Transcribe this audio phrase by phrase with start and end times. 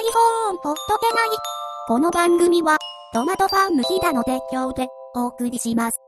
[0.00, 1.38] iPhone ポッドキャナイ。
[1.86, 2.78] この番組は、
[3.12, 6.00] トマトファーム飛騨の提供でお送りします。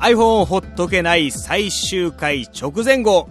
[0.00, 3.28] iPhone ほっとけない最終回直前号。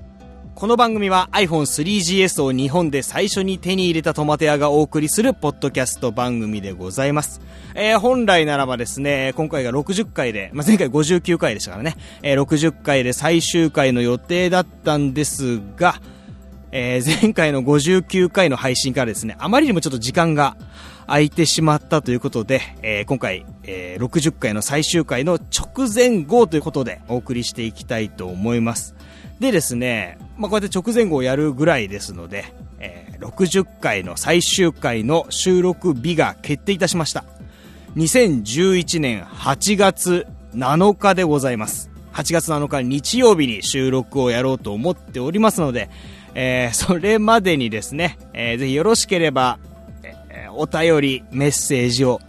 [0.58, 7.42] この番組は iPhone3GS を日本で最初に手に入れたトマテ屋がお送りするポッドキャスト番組でございます。
[7.76, 16.02] えー、本来ならばですね、今回が60回で、まあ、前回59回でしたからね、えー、60回で最終回の予定だったんですが、
[16.72, 20.58] えー、前回の59回の配信からですね、あまりにもちょっと時間が
[21.06, 28.96] 空いてしまったということで、えー、今回、えー、60回の最終回の直前号ということでお送りしていきたいと思います。
[29.40, 32.46] でですね、まあ、こうやって直前号をやるぐらいですので、
[32.80, 37.24] えー、60回の最終回の収録日が決定いたしました。
[37.96, 41.90] 2011年8月7日でございます。
[42.14, 45.90] 8月7日日曜日に収録をやろうと思っておりますので、
[46.34, 49.60] えー、それまでにですね、えー、ぜひよろしければ、
[50.30, 52.20] えー、お便り、メッセージを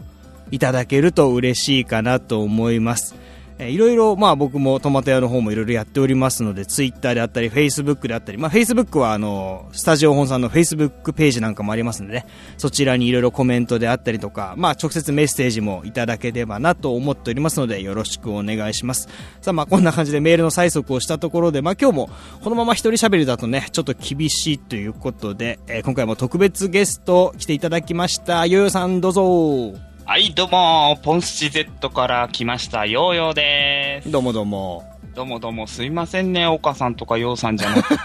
[0.50, 3.14] いただけると嬉しいかなと思います。
[3.58, 19.08] えいろいろ、まあ僕もトマト屋の方もいろいろやっておりますので、ツイッターであったり、フェイスブックであったり、まあフェイスブックはあの、スタジオ本さんのフェイスブックページなんかもありますのでね、そちらにいろいろコメントであったりとか、まあ直接メッセージもいただければなと思っておりますので、よろしくお願いします。
[19.40, 22.10] さあまあこんな感じでメールの催促をしたところで、まあ今日も
[22.42, 28.46] このまま一人喋りだとね、ちょっと厳しいということで、えー、今回も特別ゲスト来ていただきました。
[28.46, 29.87] ヨヨさんどうぞ。
[30.08, 34.10] はい、どうも、ポンスチ Z から来ました、ヨーヨーです。
[34.10, 34.82] どうもどうも。
[35.14, 38.02] どうもどうも、すいませんね、岡さんとかヨーさんじゃなくて。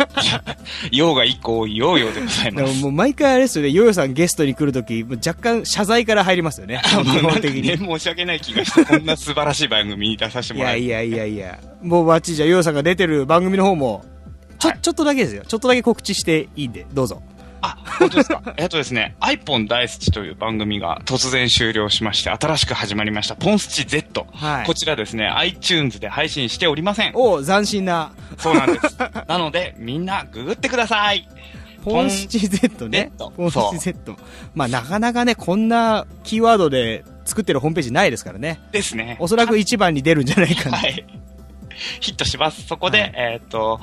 [0.92, 2.82] ヨーが一個、ヨーヨーでございます。
[2.84, 6.82] もう毎回あれですよね、ヨーヨーさんゲストに来るとき、若干謝罪から入りますよね。
[6.92, 7.62] 基本的に。
[7.62, 10.82] ね、申し訳ない気がして、こんな素晴らしい番組に出させてもらって。
[10.82, 14.04] いやいやいやいや、もうバッチじゃヨーヨーさんが出てる番組の方も、
[14.60, 15.44] ちょ、はい、ちょっとだけですよ。
[15.48, 17.22] ちょっとだけ告知していいんで、どうぞ。
[17.64, 18.42] あ、本当ですか？
[18.58, 24.28] えっとですね、iPhone 大好きという番組が突然終了しまして、新しく始まりました、ポンスチ Z。
[24.34, 24.66] はい。
[24.66, 27.12] こちらですね、iTunes で配信しておりません。
[27.16, 28.12] お斬新な。
[28.38, 28.98] そうなんです。
[29.28, 31.28] なので、みんなググってください。
[31.84, 33.12] ポンスチ Z ね。
[33.18, 34.16] ポンスチ Z。
[34.56, 38.60] まあ、なかなかね、こんなキーワードで作ってるホームページないですからね。
[38.72, 39.18] ですね。
[39.20, 40.78] おそらく一番に出るんじゃないかな。
[40.78, 41.06] はい。
[42.00, 42.66] ヒットします。
[42.68, 43.82] そこで、はい、えっ、と、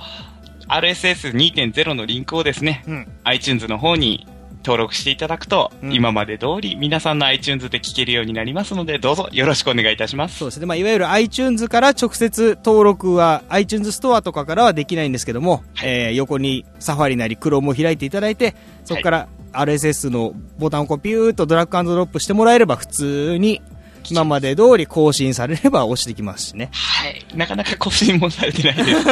[0.70, 4.26] RSS2.0 のリンクをですね、うん、iTunes の方に
[4.64, 10.38] 登録していただくと、うん、今まで通り皆さんの iTunes で聞けるようになりますので、どうぞよろしくお願いいたします。
[10.38, 10.66] そうですね。
[10.66, 18.54] まあ、いわゆる iTunes から直接登録は iTunes ストアとかからはできないんですけども、はい、えー、横にサファリなり Chrome を開いていただいて、
[18.84, 23.62] そこから RSS のボタンをこうピューとドラッグドロップしてもらえれば普通に
[24.08, 26.70] 今まで通り更新されれば押してきますしね。
[26.72, 27.24] はい。
[27.34, 29.06] なかなか更新もされてないです。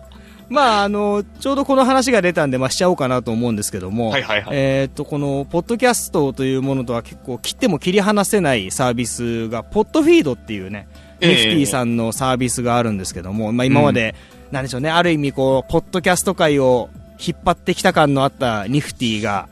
[0.50, 10.88] まあ、あの、ちょうどこの話が出たんで、まあ、しちゃおうかなと思うんですけども、はいはいはい、えっ、と、この、ポッドキャストというものとは結構切っても切り離せないサービスが、ポッドフィードっていうね、
[11.20, 14.16] ネフティさんのサービスがあるんですけども、まあ、今まで、
[14.48, 16.90] うん、なんでしょうね、ある意味、こう、ポッドキャスト界を
[17.24, 19.48] 引っ張ってきた感のあったニフティが、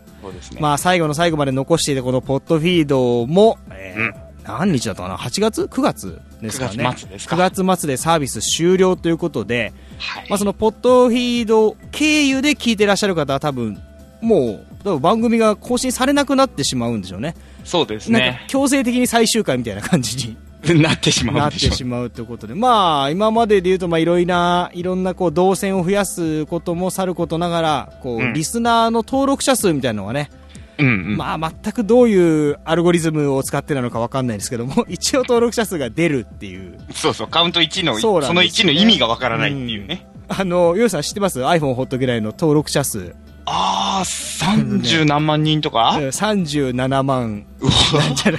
[0.52, 4.14] ね、まあ、最後の最後まで残していたこのポッドフィードも、えー、うん。
[4.42, 6.20] 何日だったかな ?8 月 ?9 月？
[6.40, 6.74] ですかね。
[6.74, 7.36] 9月末ですか。
[7.36, 13.80] 9月末でサービス終了ということで、はい、まあそのポッドフィード経由で聞いてらっしゃる方は多分、
[14.20, 17.34] もう、番組が更新されなくなってしまうんでしょうね。
[17.64, 18.44] そうですね。
[18.48, 20.36] 強制的に最終回みたいな感じに。
[20.82, 30.30] なってしまうなってしまうということで、まあ、今までで言うと、まあ、いろいろな、いろんな、こう、動線を増やすこともさることながら、こう、うん、リスナーの登録者数みたいなのがね、
[30.78, 36.78] うんうん、まあ、全くどういうアルゴリズムを使ってなのかわかんないですけども、 一応登録者数が出るっていう。
[36.92, 40.06] そうそう、カウント1の、そ,、ね、その1の意味がわからないっていうね。
[40.30, 43.14] うん、あの、ヨウさん知ってます ?iPhone ホットぐらいの登録者数。
[43.50, 47.46] ああ、30何万人とか、ね、?37 万。
[47.60, 47.66] う
[47.96, 48.02] わ。
[48.02, 48.38] なんちゃら。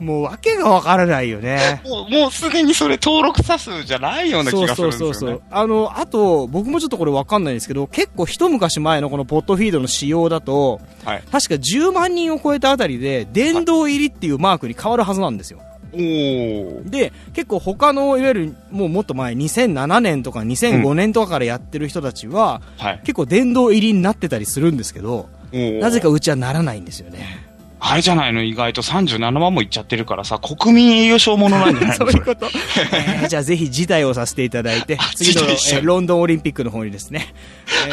[0.00, 1.82] もう訳がわからないよね。
[1.84, 5.42] もう、もうすでにそれ登録者数じゃないような気がするんですよ、ね、そうそうそう。
[5.50, 15.60] あの、あと、僕もちょっとこれわかんないんですけど、結構一昔前のこのポットフィードの仕様だと、はい、確か10万人を超えたあたりで、殿堂入りっていうマークに変わるはずなんですよ。
[15.92, 27.49] で結構他のいわゆるもうもっと前2007年とか2005年とかからやってる人たちは、うんはい、結構殿堂入りになってたりするんですけどなぜかうちはならないんですよね。
[27.82, 28.42] あれじゃないの？
[28.42, 32.06] 意外と37万もいっちゃってるからさ、国民栄誉賞ものなんじゃないの？
[32.10, 32.46] そういうこと。
[32.92, 37.26] えー、じゃあぜひ辞退をさせていただいて、 次の、えー、ロンドンオリンピックの方にですね、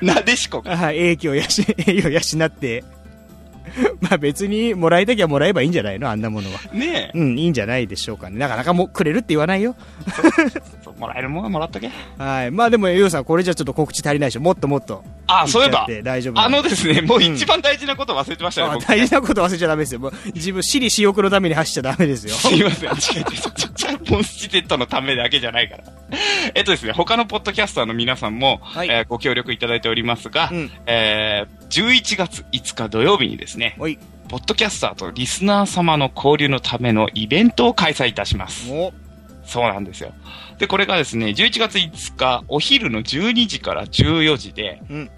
[0.00, 1.42] えー、なでしこはい、影響を養、
[1.86, 2.84] 栄養養って、
[4.00, 6.08] まあ別にもらいたきゃもらえばいいんじゃないの？
[6.08, 6.60] あんなものは。
[6.72, 7.18] ねえ。
[7.18, 8.38] うん、いいんじゃないでしょうかね。
[8.38, 9.74] なかなかもうくれるって言わないよ。
[10.98, 11.90] もらえるもんはもらっとけ。
[12.18, 12.50] はい。
[12.52, 14.40] まあでも、ゆうさん、これじゃちょっと告知足りないでしょ？
[14.40, 15.02] もっともっと。
[15.26, 20.00] あ、そういえば大丈夫あのでですね、もう一番大事なこと忘れてましたね、あ僕大事なこと忘れちゃダメですよ。
[20.00, 22.34] もう自分、私利私欲のために走っちゃダメですよ。
[22.34, 24.10] す いません、違う違う違う違う。
[24.10, 25.84] モンスチテッドのためだけじゃないから。
[26.54, 33.76] えっとですね、他のポッドキャスターの皆さんも、はいえーご協力いただいておりますが、うんえー11月5日土曜日にですね。
[34.28, 38.70] ポッドキャスターとリスナー様の交流のためのイベントを開催いたします。
[38.70, 38.92] お
[39.44, 40.12] そうなんですよ。
[40.58, 45.10] で、これがですね、11月5日、お昼の12時から14時で、うん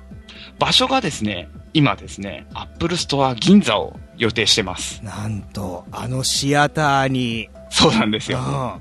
[0.59, 5.05] 場所がですね、今ですね、アップルストア銀座を予定してます。
[5.05, 8.39] なんと、あのシアターに、そうなんですよ。
[8.41, 8.79] あ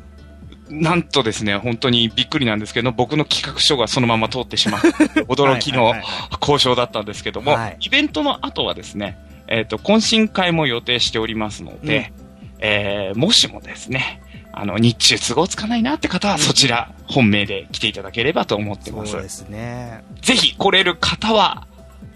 [0.70, 4.88] なんとですね、本当にびっくりなんですけど、僕の企画書がそのまま通ってしまって、
[5.28, 5.94] 驚きの
[6.42, 12.14] 交渉だったんですけども、はいイベントの後はですね、えっ、と、懇親会も予定しておりますので、
[12.60, 14.22] えーもしもですね、
[14.58, 19.12] あの、日中都合つかないなって方は、そちら、本命で来ていただければと思ってます。
[19.12, 20.04] そうですね。
[20.22, 21.68] ぜひ来れる方は、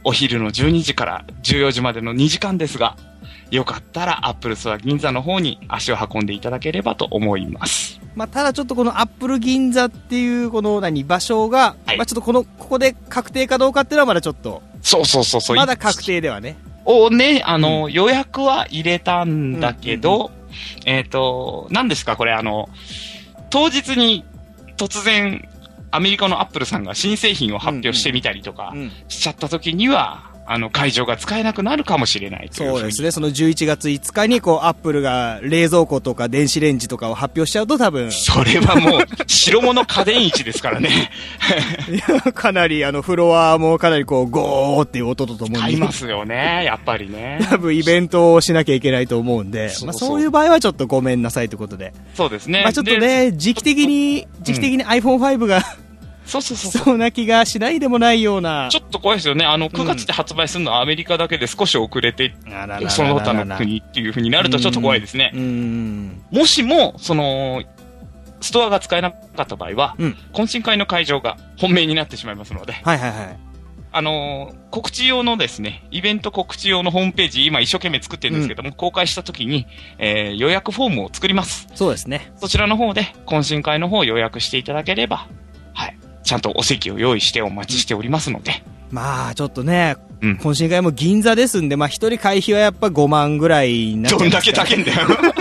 [0.03, 2.95] お昼の12時から14時までの2時間ですが、
[3.51, 7.99] よかったらアップルストア銀座の方に足を運んでいただければと思います。
[8.15, 15.57] まあ、ただちょっとこのアップル銀座っていう、この何、場所が、はいまあちょっとこの、ここで確定かどうかっていうのはまだちょっと、そうそうそうそう。
[15.57, 16.57] まだ確定ではね。
[16.85, 20.31] をね、あの、予約は入れたんだけど、
[20.85, 22.69] えっ、と、何ですかこれあの、
[23.49, 24.25] 当日に
[24.77, 25.47] 突然、
[25.91, 33.11] アメリカのアップルさんが新製品を発表してみたりとかうんしちゃった時には、あの、会場が使えなくなるかもしれないそうですね。
[33.11, 41.11] その11月5日に、こう、アップルが冷蔵庫とか電子レンジとかを発表しちゃうと多分、それはもう、白物家電市ですからね。
[42.33, 47.45] かなり、あの、フロアもかなりこう、ゴーっていう音とともに、買いますよね、やっぱりね。
[47.47, 51.93] 多分イベントをしなきゃいけないと思うんで、そうまあそういう場合はちょっとごめんなさいということで。
[52.15, 52.63] そうですね。
[52.63, 55.88] まあちょっとで、ね、時期的に、時期的に iPhone5 が、そう
[56.29, 56.71] そうそうそう。
[56.83, 58.69] そうな気がしないでもないような。
[58.71, 59.45] ちょっと怖いですよね。
[59.45, 62.33] あの、9月で発売するのはアメリカだけで少し遅れて、
[62.89, 65.37] その他の国っていう風になるとちょっと怖いですねう。
[65.37, 66.21] ん。
[66.31, 67.63] もしも、その、
[68.41, 73.39] ストアが使えなかった場合は、うん懇親会の会場が本命になってしまいますので、はいはいはい。
[73.91, 79.65] あのー告知用のですね、イベント告知用のホームページ、今一生懸命作ってるんですけども、公開した時に、
[79.97, 81.67] えー予約フォームを作ります。
[81.73, 82.31] そうですね。
[82.37, 85.29] そちらの方で、懇親会の方を予約していただければ、はい。
[86.23, 90.33] ちゃんとお席を用意してお待ちしておりますので、まあちょっとね、うん。
[90.33, 95.38] 懇親会も銀座ですんで、まあ一人会費はやっぱ5万ぐらいになっちゃどんだいますからけ高いんだよ。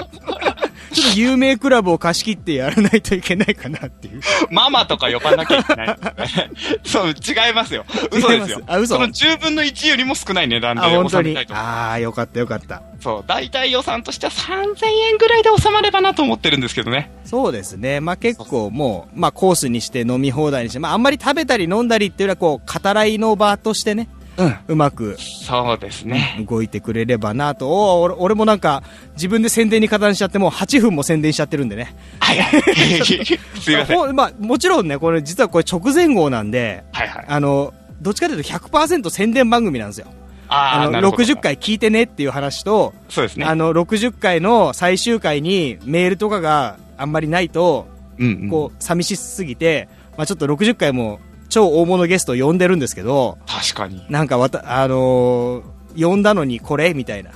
[0.98, 4.20] ちょっと有名クラブを貸し切ってやらないといけないかなっていう。
[4.50, 5.96] ママとか呼ばなきゃいけない。
[6.84, 7.84] そう、違いますよ。
[8.10, 11.46] 嘘ですよ嘘その10分の1よりも少ない値段で収めたい。
[11.46, 12.82] とああ、よかったよかった。
[13.00, 17.10] そう、大体予算としては3000円ぐらいで収まればなと思ってるんですけどね。
[17.24, 18.00] そうですね。
[18.00, 24.56] まあ結構もう、まあコースにして飲み放題にして、まああんまり食べたり飲んだりっていうよりはこう、語らいの場としてね、うん。
[24.68, 26.44] うまくそうですね。
[26.48, 27.68] 動いてくれればなと。
[27.68, 28.82] おー俺俺もなんか、
[29.14, 31.94] 自分で宣伝に加担しちゃって、もう8分も宣伝しちゃってるんでね。
[32.20, 32.62] はいはい。
[33.60, 33.96] すいません。
[33.98, 37.24] ほまあもちろんね、これ実はこれ直前号なんで、はいはい。
[37.26, 40.06] あの、どっちかというと100%宣伝番組なんですよ。
[40.48, 41.40] あーあの、60。
[41.40, 43.44] 回聞いてねっていう話と、そうですね。
[43.44, 47.88] あの、60回の最終回にメールとかがあんまりないと、
[48.18, 48.48] うん、うん。
[48.48, 54.04] こう、寂しすぎて、まあちょっと60回も超大物ゲストを呼んでるんですけど、確かに。
[54.08, 56.94] なんかわた、あのー呼んだのにこれ？
[56.94, 57.30] みたいな。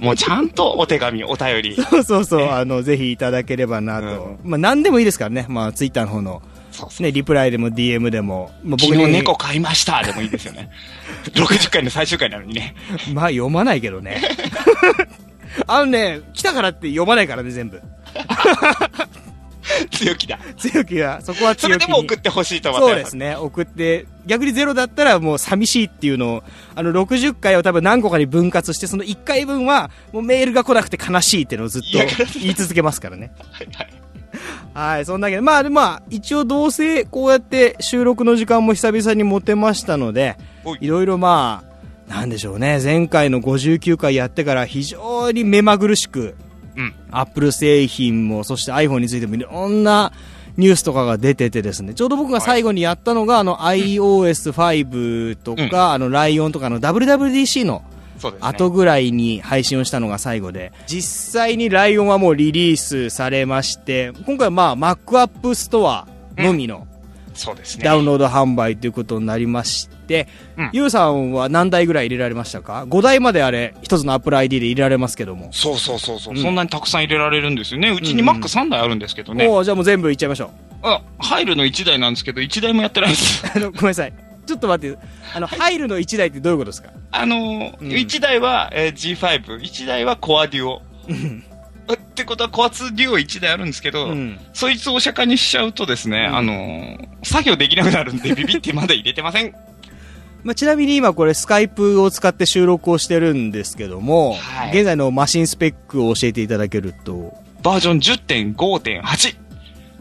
[0.00, 1.76] もうちゃんとお手紙、お便り。
[1.90, 4.38] そうそうそう、あの、ぜひいただければなと。
[4.42, 5.44] まあ何でもいいですからね。
[5.48, 6.40] まあツイッターの方の、
[6.70, 7.02] そうそう。
[7.02, 10.70] ね、リプライでも DM でも、まあ昨日猫飼いましたでもいいですよね。
[11.34, 12.74] 60回の最終回なのにね。
[13.12, 14.22] まあ読まないけどね。
[15.66, 17.82] あのね、来たからって読まないからね、全部。
[19.90, 20.38] 強気だ。
[20.56, 21.80] 強気は、そこはそ強気に。
[21.80, 26.42] れでも送ってほしいと思ってそうですね、送って、逆にゼロだったらもう寂しいっていうのを、
[26.74, 31.88] あの、60回を多分何個かに分割して、その1回分は、もうメールが来なくて悲しいっていうのをずっと
[32.40, 33.32] 言い続けますからね。
[33.50, 34.02] はいはい。
[34.74, 40.38] はい、そんだけで、まあ、でまあ、一応どうせこうやって収録の時間も久々に持てましたので
[40.80, 40.86] い。
[40.86, 41.62] ろいろま
[42.08, 46.34] あ、なんでしょうね、前回の59回やってから非常に目まぐるしく、
[46.76, 46.94] うん。
[47.10, 50.12] アップル製品も、そして iPhone についてもいろんな
[50.56, 55.74] ニュースとかが出ててですね、ちょうど僕が最後にやったのが、あの iOS5 とか、うん。
[55.74, 57.82] あのライオンとかの WWDC の。
[58.40, 66.04] 後ぐらいに配信をしたのが最後で、実際にライオンはもうリリースされまして、今回はまあ Mac App Store
[66.36, 66.86] のみの
[67.42, 67.84] そうですね。
[67.84, 75.48] ダウンロード販売ということになりまして、うんゆうさんは何台ぐらい入れられましたか ?5 台まであれ、一つの Apple ID で入れられますけども。
[75.52, 77.90] そうそうそうそう、うんそんなにたくさん入れられるんですよね。
[77.90, 79.46] うちにうんうん Mac3 台あるんですけどね。
[79.48, 80.50] おーじゃあもう全部いっちゃいましょう。
[80.86, 83.44] あ、入るの1台なんですけど、1台もやってないです。
[83.54, 84.12] あの、ごめんなさい。
[84.46, 84.98] ちょっと待って、
[85.34, 86.90] あの、入るの1台ってどういうことですか？
[87.12, 90.80] あのーうん1台は、えー G5、1台は Core Duo。
[91.94, 94.38] ってことは Core 2 Duo 1台あるんですけど、うん。
[94.52, 99.54] そいつをお釈迦にしちゃうとですね、うんあのー作業できなくなるんで ビビってまだ入れてません。
[100.42, 107.32] まあ、ちなみに今これスカイプを使って収録をしてるんですけども、はい現在のマシンスペックを教えていただけると。
[107.62, 108.00] バージョン
[108.54, 109.36] 10.5.8。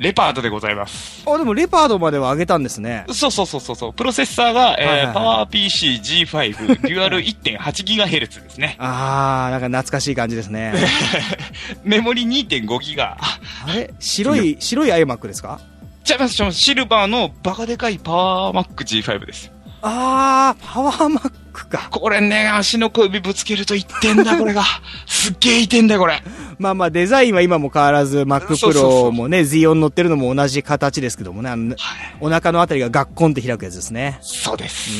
[0.02, 1.22] レパードでございます。
[1.28, 3.06] あ、でもレパードまでは上げたんですね。
[3.14, 3.94] そうそうそうそうそう。
[3.94, 5.88] プロセッサーが、えーはいはいはいパワー PC
[6.26, 8.76] G5 デュアル 1.8GHz ですね。
[8.82, 10.74] あー、なんか懐かしい感じですね。
[11.86, 13.00] メモリ 2.5GB。
[13.00, 13.18] あ
[13.76, 13.94] れ？
[14.00, 15.60] 白い、白い iMac ですか？
[16.04, 16.60] ちゃいます、ちゃいます。
[16.60, 19.52] シルバーのバカでかいパワーマック G5 です。
[19.84, 21.90] あー、パワーマックか。
[21.92, 24.64] これね、足の小指ぶつけると痛ってんだ、これが。
[25.06, 26.22] すっげえ痛ってんだよ、これ。
[26.62, 31.76] まあまあデザインは今も変わらず Mac そうそうそ Pro うもね、Z4 乗ってるのも同じ形ですけどもね、あの
[32.20, 34.20] お腹のあたりがガッコンって開くやつですね。
[34.22, 34.92] そうです。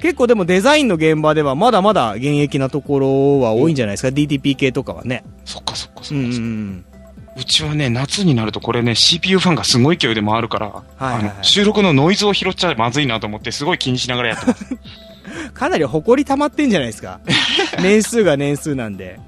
[0.00, 5.24] 結構でもデザインの現場ではまだまだ現役なところは多いんじゃないですか、DTP 系とかはね。
[5.44, 6.36] そっかそっかそうんっか。
[6.36, 6.84] うん
[7.36, 14.66] うちはね、夏になるとこれね、CPU ファンがすごい勢いで回るから、いはいはいあの収録のノイズを拾っちゃまずいなと思って、すごい気にしながらやってます。
[14.70, 15.50] うん。
[15.52, 17.20] かなり埃溜まってんじゃないですか？
[17.80, 19.20] 年数が年数なんで。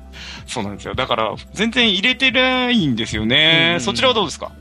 [0.47, 0.95] そうなんですよ。
[0.95, 3.75] だから、全然入れてないんですよね。
[3.79, 4.53] うんそちらはどうですか？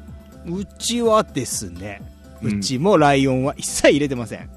[0.45, 2.01] うちはですね、
[2.41, 4.49] うちもライオンは一切入れてません。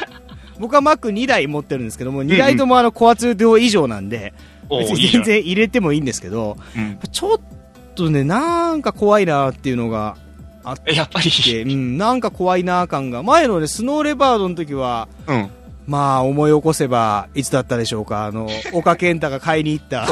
[0.58, 4.32] 僕は Mac2 台持ってるんですけども、2台ともあの、コア2両以上なんで、
[4.70, 7.40] 別に全然入れてもいいんですけど、うんちょっ
[7.94, 10.16] とね、なんか怖いなっていうのが
[10.64, 13.22] あっえやっぱり、て、うん、なんか怖いな感が。
[13.22, 15.48] 前のね、スノーレバードの時は、うん。
[15.86, 18.24] まあ、思い起こせば、いつだったでしょうか。
[18.26, 20.06] あの、岡健太が買いに行った。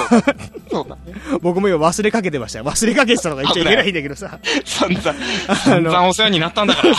[0.70, 0.96] そうだ。
[1.40, 2.64] 僕も今忘れかけてましたよ。
[2.64, 4.38] 忘れかけてたのが言っちゃいけないんだけどさ。
[4.64, 5.14] 散々、
[5.56, 6.94] 散々お世話になったんだから。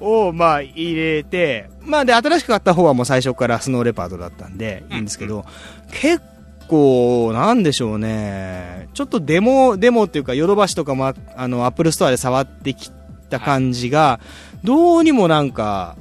[0.00, 5.44] を、まあ、入れて、まあ、で、新しく買った方はもう最初から Snow Leopard だったんで、いいんですけど、
[5.92, 6.22] 結
[6.68, 12.90] 構、なんでしょうね、ちょっとデモ、デモっていうか、ヨドバシとかも、あの、 Apple Store で触ってき
[13.30, 14.20] た感じが、
[14.64, 15.96] どうにもなんか、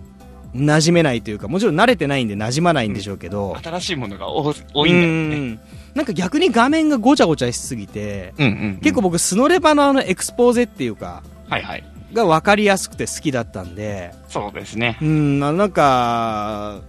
[0.56, 5.36] 馴染めないというか、もちろん慣れてないんで馴染まないんでしょうけど、新しいものが多多いんだよね。
[5.36, 5.60] うん
[5.96, 8.80] なんか逆に画面がごちゃごちゃしすぎて、うんうん。
[8.84, 11.84] 結構、僕、スノレバのあのエクスポーゼっていうか、はいはい。
[12.12, 14.98] が分かりやすくて好きだったんで、そうですね。
[15.02, 16.82] うん、ななんか、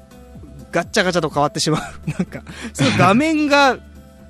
[0.72, 1.82] ガッチャガチャと変わってしまう。
[2.10, 2.42] なんか、
[2.72, 3.78] その画面が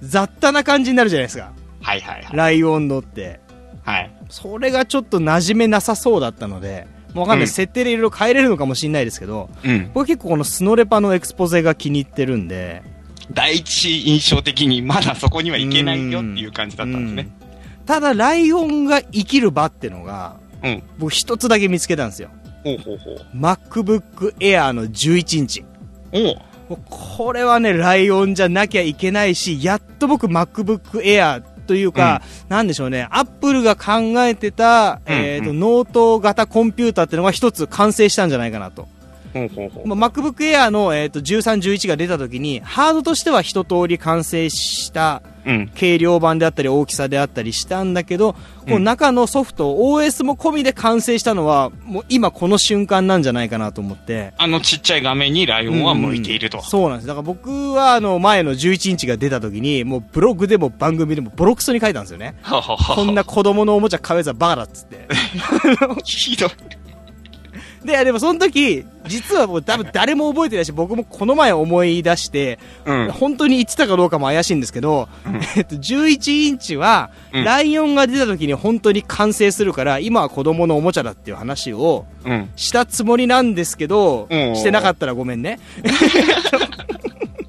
[0.02, 1.52] 雑多な感じになるじゃないですか。
[1.80, 2.36] はいはいはい。
[2.36, 3.40] ライオンのって。
[3.82, 4.10] はい。
[4.28, 9.90] それがちょっと馴染めなさそうだったので、もうわかんない、うん設定でいろいろ変えれるのかもしれないですけど、うん。
[9.94, 12.82] 僕結構このスノレパのエクスポゼが気に入ってるんで、
[13.32, 17.28] 第一印象的にまだそこにはいけないよっていう感じだったんですね。
[17.40, 17.46] うん
[17.86, 20.82] ただ、ライオンが生きる場ってのが、うん。
[20.98, 22.30] 僕一つだけ見つけたんですよ。
[22.64, 23.26] ほうほうほう。
[23.32, 25.64] MacBook Air の11インチ。
[26.12, 26.36] おう
[26.68, 33.92] もうこれはね、ライオンじゃなきゃいけないし、やっと僕 MacBook Air というか、なんでしょうね、 Apple が考
[34.24, 35.60] えてた、うんえっ、と、うん。
[35.60, 38.88] ノート型コンピューターっていうのが一つ完成したんじゃないかなと。
[39.84, 45.70] まあ、MacBook Air の、えっ、と、13、11が出た時に、ハードとしては一通り完成したうん。
[45.78, 48.38] 軽量版であったり大きさであったりしたんだけど、こ
[48.68, 54.34] ううん中のソフト、OS も込みで完成したのは、もう今この瞬間なんじゃないかなと思って。
[54.38, 56.58] あのちっちゃい画面にライオンは向いていると。
[56.58, 57.06] うんそうなんです。
[57.06, 62.34] だから僕はあの前の11インチが出た時に、もうブログでも番組でもボロクソに書いたんですよね。
[62.42, 65.06] こんな子供のおもちゃ買うやつはバカだっつって。
[66.04, 66.50] ひどい。
[67.86, 73.10] で、でもその時、実はもう多分誰も覚えてないし、僕もこの前思い出して、うん。
[73.12, 75.08] 本当に言ってたかどうかも怪しいんですけど、
[75.56, 82.50] えっと、11インチは、うんライオンが出た時に本当に完成するから、今は子供のおもちゃだっていう話をうん。
[82.56, 85.60] したつもりなんですけど、うんしてなかったらごめんね。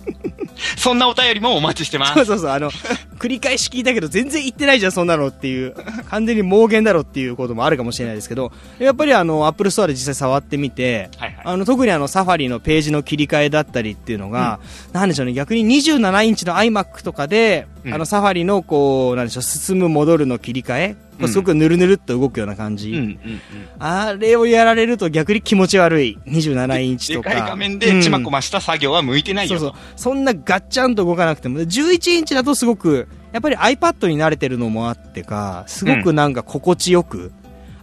[0.88, 2.14] そんなお便りもお待ちしてます。
[2.14, 2.72] そうそうそう、あの、
[3.20, 5.76] 繰り返し聞いたけど全然言ってないじゃん、そんなのっていう、
[6.10, 11.42] 完全に妄言だろっていうこともあるかもしれないですけど、やっぱりあの、 Apple Store で実際触ってみて、はいはい。
[11.44, 14.60] あの、特にあの、 Safari のページの切り替えだったりっていうのが、
[14.94, 22.92] なんでしょうね、逆に27インチの iMac とかで、うんあの、 Safari のこう、なんでしょう、進む戻るの切り替え、うんすごくぬるぬるっと動くような感じ。
[22.92, 23.40] うんうんうん。
[23.80, 26.18] あれをやられると逆に気持ち悪い。
[26.28, 27.30] 27インチとか。
[27.30, 29.60] でかい画面でちまこました作業は向いてないよと。
[29.60, 29.80] そうそう。
[29.96, 37.32] そんなガッチャンと動かなくても、11インチだとすごく、やっぱり iPad に慣れてるのもあってか、すごくなんか心地よく、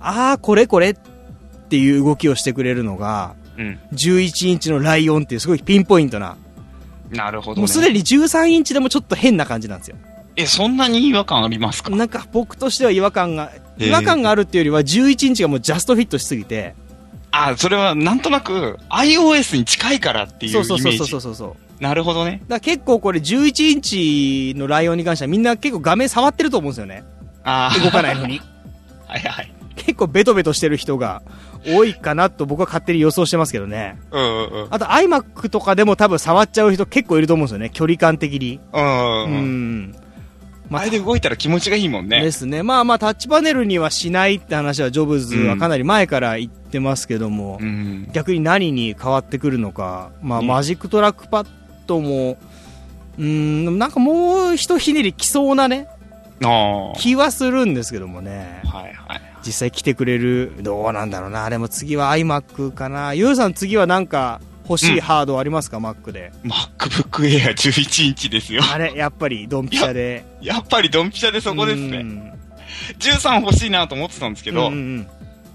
[0.00, 0.94] ああ、これこれっ
[1.64, 3.80] っていう動きをしてくれるのが、うん。
[3.92, 6.36] 11インチのライオンっていうすごいピンポイントな、
[7.10, 7.60] なるほど、ね。
[7.62, 9.96] もうすでに13インチでもちょっと変な感じなんですよ。
[10.36, 11.90] え、そんなに違和感ありますか？
[11.90, 16.74] なんか僕としては違和感が、違和感があるっていうよりは11インチがもうジャストフィットしすぎて、
[17.30, 20.68] あ、それはなんとなく iOS に近いからっていうイメージ。
[20.68, 21.82] そうそうそうそうそうそう。
[21.82, 22.42] なるほどね。
[22.48, 27.04] だ結構これ11インチのライオンに関してはみんな結構画面触ってると思うんですよね。
[27.42, 27.78] ああ。
[27.84, 28.40] 動かないのに。
[29.06, 29.52] はいはい。
[29.76, 31.22] 結構ベトベトしてる人が
[31.66, 33.98] 多いかなと僕は勝手に予想してますけどね。
[34.12, 34.66] うんうんうん。
[34.70, 37.70] あと iMac とかでも多分触っちゃう人結構いると思うんですよね。
[37.70, 38.60] 距離感的に。
[38.72, 39.94] うんううんうん。
[40.68, 40.72] ん。
[40.72, 42.20] まあれで動いたら気持ちがいいもんね。
[42.20, 42.62] ですね。
[42.62, 48.08] まあまあタッチパネルにはしないって話はジョブズはかなり前から言ってますけども、うん。
[48.12, 50.10] 逆に何に変わってくるのか。
[50.22, 52.38] まあね Magic Trackpad も、
[53.18, 55.88] うーん、なんかもう一ひねり来そうなね、
[56.42, 56.98] ああ。
[56.98, 58.60] 気はするんですけどもね。
[58.64, 59.20] はいはい。
[59.46, 61.50] 実際来てくれる、どうなんだろうな。
[61.50, 63.12] でも次は iMac かな。
[63.12, 66.32] ゆうさん次はなんか欲しいハードありますか、Mac で。
[66.44, 68.62] MacBook Air 11インチですよ。
[68.72, 70.24] あれ、やっぱりドンピシャで。
[70.40, 71.98] やっぱりドンピシャでそこですね。
[71.98, 72.30] うん
[72.98, 75.06] 13欲しいなと思ってたんですけど、うんうん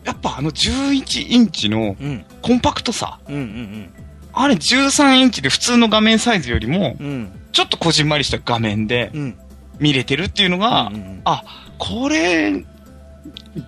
[0.06, 2.08] やっぱあの11インチのうん。
[2.08, 2.26] うん。
[2.42, 3.94] コンパクトさ、うんうん
[4.32, 7.06] あれ13インチで普通の画面サイズよりも、うん。
[7.06, 7.32] うん。
[7.52, 9.38] ちょっとこじんまりした画面でうん。
[9.80, 11.44] 見れてるっていうのが、うんうんあ、
[11.78, 12.64] これ、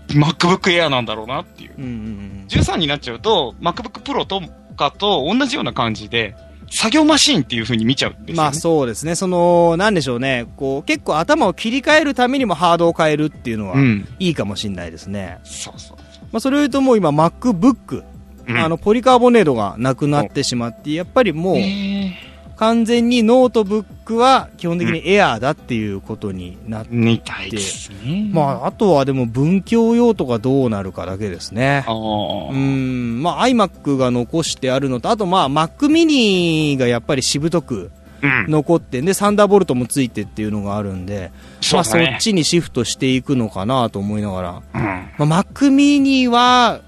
[0.09, 1.73] MacBook Air なんだろうなっていう。
[1.77, 4.41] うんうん13になっちゃうと、MacBook Pro と
[4.81, 6.35] かと同じような感じで、
[6.71, 8.33] 作業マシーンっていう風に見ちゃうんですよ、ね。
[8.35, 9.15] まあそうですね。
[9.15, 10.47] その、なんでしょうね。
[10.55, 14.07] こう、結構頭を切り替えるためにもハードを変えるっていうのは、うん。
[14.19, 15.39] いいかもしれないですね。
[15.43, 15.97] そうそう。
[16.31, 18.03] まあそれを言うともう今 MacBook、
[18.47, 22.13] うんあの、ポリカーボネートがなくなってしまって、やっぱりもう、え
[22.61, 28.29] 完全にノートブックは基本的にエアーだっていうことになって、ー、みたいですね。
[28.31, 31.91] まあ、あとはでも文教用とかどうなるかだけですねあ。
[31.91, 37.89] うーん、まあ iMac が残してあるのと、あとまあ Mac mini がやっぱりしぶとく
[38.21, 38.45] うん。
[38.47, 41.31] 残ってんで、 Thunderbolt もついてっていうのがあるんで、
[41.73, 42.21] まあそそうだねっ。
[42.21, 44.61] ちにシフトしていくのかなと思いながら。
[44.75, 45.27] うん。
[45.27, 46.81] まあ Mac mini は、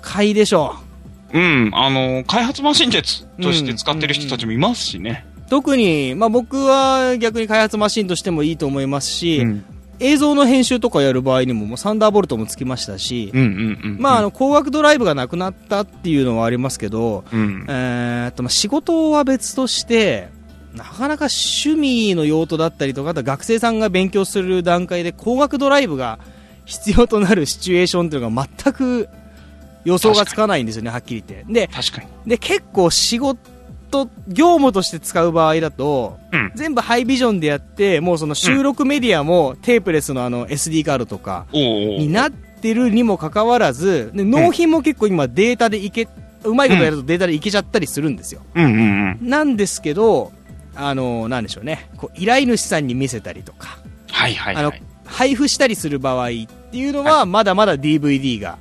[0.00, 0.87] 買いでしょう。
[1.32, 1.70] うん。
[1.74, 5.26] あの、開発マシンでつとして使ってる人たちもいますしね。
[5.50, 9.64] 特に、まあ僕は逆に開発マシンとしてもいいと思いますし、うん。
[10.00, 13.96] 映像の編集とかやる場合にももうサンダーボルトもつきましたし、うんうんうん。
[13.98, 17.66] まああの、光学ドライブがなくなったっていうのはありますけど、うん。
[17.68, 20.28] えーっと、まあ仕事は別として、
[20.74, 26.18] なかなか趣味の用途だったりとか、あと学生さんが勉強する段階で光学ドライブが
[26.64, 29.08] 必要となるシチュエーションっていうのが全く
[29.84, 31.52] 予想がつかないんですよね、はっきり言って。
[31.52, 32.08] で、確かに。
[32.26, 33.38] で、結構仕事、
[34.28, 36.52] 業務として使う場合だと、うん。
[36.54, 46.08] 全部ハイビジョンでやって、もうその収録メディアもテープレスのあの SD カードとかになってるにもかかわらず、で納品も結構今データでいけ、
[46.44, 48.42] うまいことやるとデータでいけちゃったりするんですよ。
[48.54, 49.28] うんうんうん。
[49.28, 50.32] なんですけど、
[50.74, 51.90] あの、なんでしょうね。
[51.96, 53.78] こう依頼主さんに見せたりとか、
[54.10, 56.30] はいはいあのはい。、配布したりする場合っ
[56.70, 58.58] ていうのは、まだまだ DVD があ、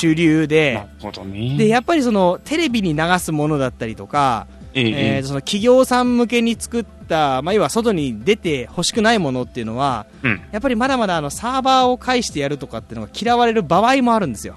[0.00, 0.80] 主流で
[1.24, 1.56] ね。
[1.58, 14.56] で、やっぱりその、テレビに流すものだったりとか、ええええーその企業さん向けに作った、まあ、要は外に出て欲しくないものっていうのは、うんやっぱりまだまだあのサーバーを介してやるとかっていうのが嫌われる場合もあるんですよ。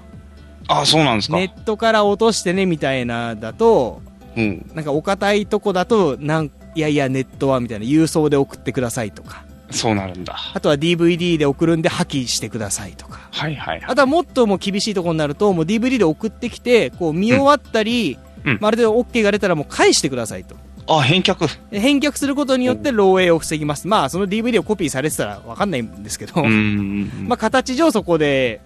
[0.68, 1.36] あ、そうなんですか。
[1.36, 4.02] ネットから落としてねみたいなだと、
[4.36, 4.70] うん。
[4.74, 10.36] なんかお堅いとこだと、なんいやいやネットはみたいな郵送で送ってくださいとか、そうなるんだ。
[10.54, 13.20] あとは DVD で送るんで破棄してくださいとか。
[13.30, 13.90] はいはいはい。
[13.90, 20.56] あとはもっともう厳しいところになると、もう DVD で送ってきて、こう見終わったり、うんまる程度 OK が出たらもう返してくださいと。
[20.86, 21.46] あ、返却。
[21.70, 23.86] で返却することによって漏洩を防ぎます。
[23.86, 27.10] まあ、その DVD をコピーされてたらわかんないんですけど、うんうんうん。
[27.28, 28.60] まあ、形上そこで、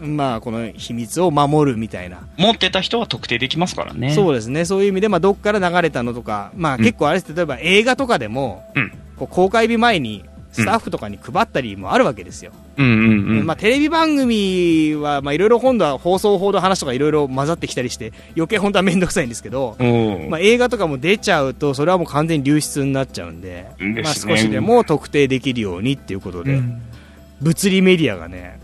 [0.00, 2.20] まあ、この秘密を守るみたいな。
[2.36, 4.12] 持ってた人は特定できますからね。
[4.14, 4.64] そうですね。
[4.64, 10.24] そういう意味で、まあ、どっから流れたのとか、まあ、うん結構あれです、例えば映画とかでも、うんこう公開日前に
[10.58, 12.50] スタッフとかに配ったりもあるわけですよ。
[12.76, 13.46] うんうんうん。
[13.46, 19.76] まあ、テレビ番組は、まあ、いろいろ今度は放送法の話とかいろいろ混ざってきたりして、余計本当はめんどくさいんですけど、
[20.28, 24.02] まあ、映画とかも出ちゃうと、それはもう完全に流出になっちゃうんで、ね。
[24.02, 26.82] まあ、少しでも特定できるようにっていうことで、うん。
[27.40, 28.58] 物理メディアがね、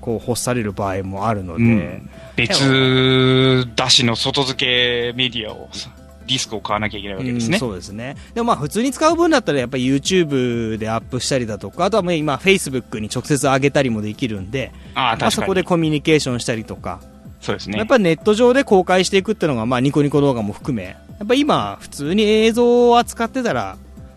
[0.00, 2.10] こう欲される場合もあるので、うん。
[2.36, 5.90] 別出しの外付けメディアをさ、
[6.26, 7.54] ディスクを買わなきゃいけないわけですね。
[7.54, 8.16] うんそうですね。
[8.34, 15.32] でもまあ普通に使う分だったらやっぱり YouTube でアップしたりだとか、あとはもう今 Facebook に直接上げたりもできるんで、ああ、まあ、確かに。
[15.32, 17.00] そこでコミュニケーションしたりとか、
[17.40, 17.78] そうですね。
[17.78, 23.76] やっぱりネット上で公開していくっていうのがまあニコニコ動画も含め、やっぱ今普通に映像を扱ってたら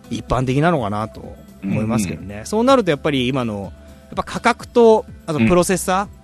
[0.10, 2.41] 一般的なのかなと思いますけどね。
[2.45, 3.72] そうなるとやっぱり今の、
[4.08, 6.18] やっぱ価格と、あとプロセッサー、うん。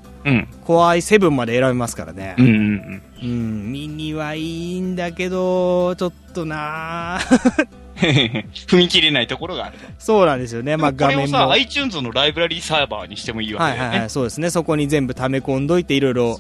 [0.65, 2.41] Core i7 まで選べますからねう。
[2.41, 7.75] んうんうん、ミニはいいんだけど、ちょっとなうん。
[7.95, 9.77] 踏み切れないところがある。
[9.97, 10.75] そうなんですよね。
[10.77, 11.38] まあこれをさ、画面も。
[11.38, 13.89] はい iTunes のライブラリーサーバーにしてもいいわけだよね。
[13.89, 14.49] はいはい、そうですね。
[14.49, 16.39] そこに全部溜め込んどいて、いろいろ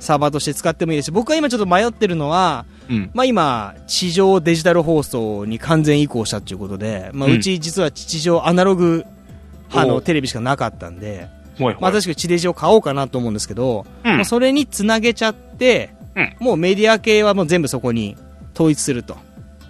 [0.00, 3.10] サーバーとして使ってもいいですし、僕は今ちょっと迷ってるのは、うん。
[3.12, 9.04] まあ今、地上デジタル放送に完全移行したっていうことで、まあうち実は地上アナログ
[9.68, 11.28] 派おうのテレビしかなかったんで。
[11.58, 18.16] まあ確かに地デジを買おうかなと思うんですけど、うんまあそれにつなげちゃって、うんもうメディア系はもう全部そこに
[18.54, 19.16] 統一すると。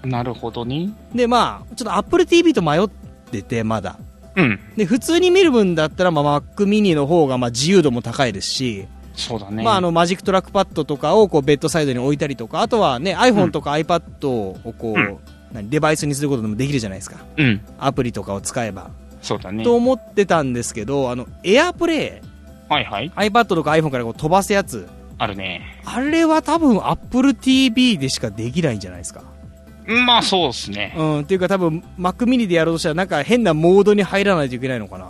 [0.04, 0.90] なるほどね。
[1.14, 2.88] で、まあ、ちょっと Apple TV と迷っ
[3.30, 3.98] てて、まだ。
[4.36, 4.60] うん。
[4.76, 9.62] で、普通に見る分だったら、まあ、Mac mini の方が、まあ、自由度も高いですし、そうだね。
[9.62, 15.18] まあ、あの、 Magic Trackpad とかを、こう、ベッドサイドに置いたりとか、あとはね、iPhone とか iPad を、こう、うん
[15.54, 17.24] 何デバイスにすることでもできるじゃないですか。
[17.36, 17.60] うん。
[17.78, 18.90] アプリとかを使えば。
[19.24, 19.64] そうだね。
[19.64, 22.20] と思ってたんですけど、あの、AirPlay、
[22.68, 23.10] はいはい。
[23.10, 24.86] iPad とか iPhone からこう飛ばすやつ、
[25.18, 25.62] あるね。
[25.84, 29.22] あれは多分 Apple TV でしかできないんじゃないですか。
[29.86, 30.94] まあそうですね。
[30.96, 35.06] うん、っていうか多分 Mac mini でやろうとしたらなんか変なモードに入らないといけないのかな。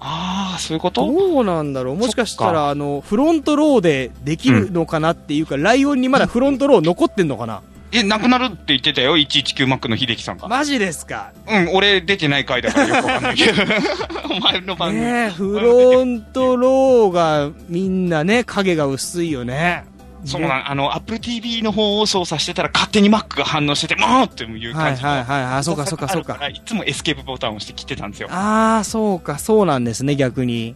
[0.00, 1.06] ああ、そういうこと？
[1.06, 7.62] どうなんだろうもしかしたら、あの、フロントローでできるのかなっていうか、ライオンにまだフロントロー残ってんのかな
[7.94, 10.48] え、なくなるって言ってたよ、119マックの秀樹さんが。
[10.48, 11.32] マジですか？
[11.48, 13.62] うん、俺出てない回だからよくわかんないけど。
[14.34, 15.00] お前の番組。
[15.02, 19.54] ねえ、フロントローがみんなね、影が薄いよね。
[19.54, 19.84] ね
[20.24, 25.08] そうなん、あの、Apple TV の方を操作してたら勝手に Mac が反応してて、もうっていうはい感じの。
[25.10, 26.48] はいはいはい、そうかそうかそうか。
[26.48, 28.28] いつもエスケープボタンを押して切ってたんですよ。
[28.32, 30.74] ああ、そうか、そうなんですね、逆に。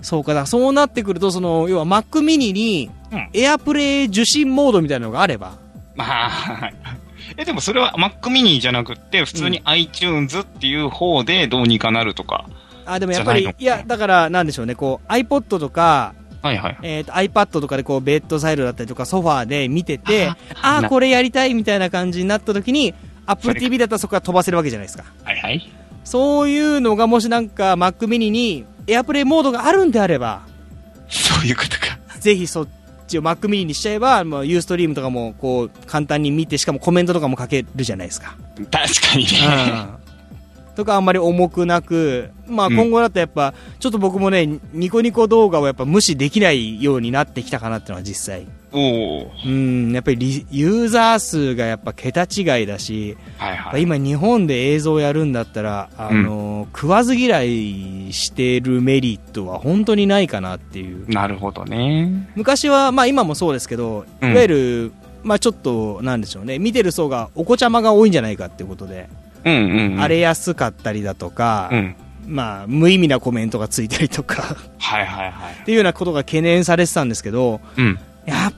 [0.00, 5.52] そうか、だからそうなってくると、その、要は Mac mini にうん AirPlay 受信モードみたいなのがあれば、
[5.98, 6.74] まあ、はい
[7.36, 12.48] え、でもそれは Mac mini じゃなくって、普通に iTunes っていう方でどうにかなるとか。
[12.86, 16.78] あ、でもやっぱり、いや、だから、なんでしょうね、こう、iPod とか、はいはい。
[16.82, 20.30] えっ、と、iPad とかでこう、ベッドサイドだったりとか、ソファーで見てて、
[20.62, 22.94] ああこれやりたいみたいな感じになった時に、
[23.26, 25.04] Apple TV だったらそこから飛ばせるわけじゃないですか。
[25.24, 25.70] はいはい。
[26.04, 30.42] そういうのがもしなんか Mac mini に AirPlay モードがあるんであれば、
[31.08, 31.98] そういうことか。
[32.20, 32.68] ぜひそっ
[33.08, 38.36] ちを Mac mini にしちゃえば、まあ、Ustream とかもこう、簡単に見て、しかもコメントとかも書けるじゃないですか。
[38.70, 39.97] 確かにね。
[40.78, 48.46] とかあんまり重くなく、まあうん今後だとやっぱ、ちょっと僕もね、ニコニコ動画をやっぱ無視できないようになってきたかなっていうのは実際。
[48.70, 53.82] おおうん、やっぱりリユーザー数がやっぱ桁違いだし、はいはい。
[53.82, 61.10] 今日本で映像やるんだったら、あの、食わず嫌いしてるメリットは本当にないかなっていう。
[61.10, 62.30] なるほどね。
[62.36, 64.92] 昔は、まあ今もそうですけど、いうんわゆる、
[65.24, 69.27] まあちょっと、なんでしょうね、見てる層がお子ちゃまが多いんじゃないかっていうことで、うんうん、うん。
[69.98, 71.96] 荒れやすかったりだとか、うん。
[72.26, 75.54] まあ無意味なコメントがついたりとか、はいはいはい。
[75.62, 77.98] っていうようなことが懸念されてたんですけど、うん。
[78.26, 78.52] やっ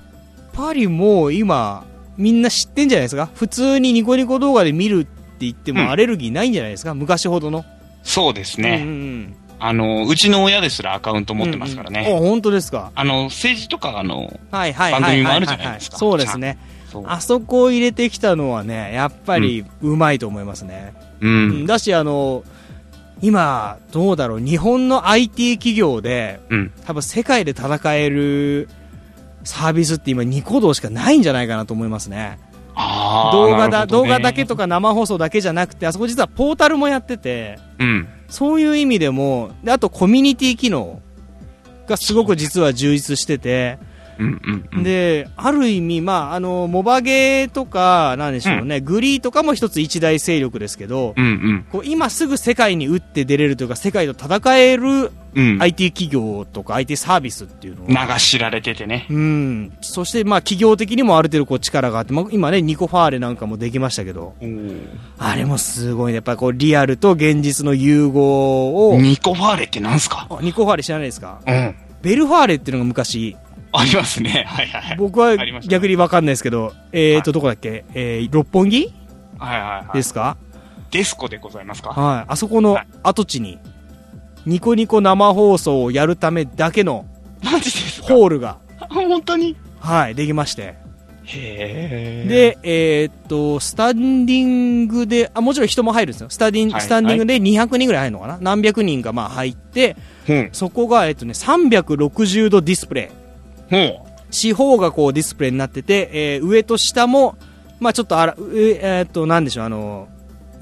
[0.53, 1.85] ぱりもう今、
[2.17, 3.29] みんな知ってんじゃないですか？
[3.35, 7.65] 普通にニコニコ動画で見るって言ってうんもアレルギーないんじゃないですか、昔ほどの。
[8.03, 8.81] そうですね。
[8.83, 12.01] うんうんあの、うちの親ですらアカウントうん持ってますからね。
[12.01, 12.93] うんうんあ、本当ですか？
[12.95, 16.57] あの、政治とかあの、はいはいはいはいはい、番組もあるじゃないですかそうですね。
[17.07, 20.95] あそこを入れてきたのはね、やっぱりうまいと思いますね。
[21.21, 21.67] ううんん。
[21.67, 22.45] だし、あの、
[23.23, 26.73] 今、どうだろう、日本の IT 企業で、うん。
[26.87, 28.69] 多分世界で戦える
[29.45, 32.39] サービスって今ニコ動しかないんじゃないかなと思いますね。
[33.33, 34.57] 動画だ、ね動画だけと。
[34.57, 38.09] か生放送だけじゃなくて、あそこ実はポータルもやってて、うん。
[38.29, 41.01] そういう意味でも、であとコミュニティ機能
[41.87, 43.79] がすごく実は充実してて、
[44.21, 44.83] うんうんうん。
[44.83, 51.67] で、ある意味、まあ、あの、モバゲーとか、なんでしょうね、グリーとかも一つ一大勢力ですけど、うんうん。
[51.71, 55.59] こう今すぐ世界に打って出れるというか、世界と戦えるうん。
[55.63, 59.07] IT 企業とか IT サービスっていうのを名が知られててね。
[59.11, 59.73] うん。
[59.81, 64.35] そして、まあ、企業的にもある程度こう力があって、まあ、今ね、ニコファーレなんかもできましたけど、
[65.19, 66.17] あれもすごいね。
[66.17, 70.27] やっぱこう、リアルと現実の融合を、ニコファーレってなんすか？
[70.29, 71.41] あニコファーレ知らないですか？
[71.47, 71.77] うん。
[72.03, 73.37] ベルファーレっていうのが昔、
[73.73, 74.45] ありますね。
[74.49, 74.97] はいはいはい。
[74.97, 77.85] 僕は逆にわかんないですけど、えーと、どこだっけ？
[77.95, 78.93] えー、六本木？
[79.39, 79.97] はいはいはい。
[79.97, 80.37] ですか？
[80.91, 81.91] デスコでございますか？
[81.91, 82.25] はい。
[82.29, 83.59] あそこのはい跡地に、
[84.47, 87.07] ニコニコ生放送をやるためだけの
[87.45, 88.09] マジですか？
[88.09, 89.57] ホールが、本当に？
[89.79, 90.75] はい、できまして。
[91.33, 96.27] へえ。、で、えーっと、スタンディングで、あ、もちろん人も入るんですよ。
[96.29, 98.39] スタディン、はいスタンディングで200人ぐらい入るのかな？
[98.41, 99.97] 何百人がまあ入って、
[100.29, 100.49] うん。
[100.53, 103.20] そこが、えっとね、360度ディスプレイ。
[103.71, 107.37] ほ四方がこうディスプレイになってて、えー上と下も、
[107.81, 110.09] まあちょっとあら、上えーっと、なんでしょう、あの、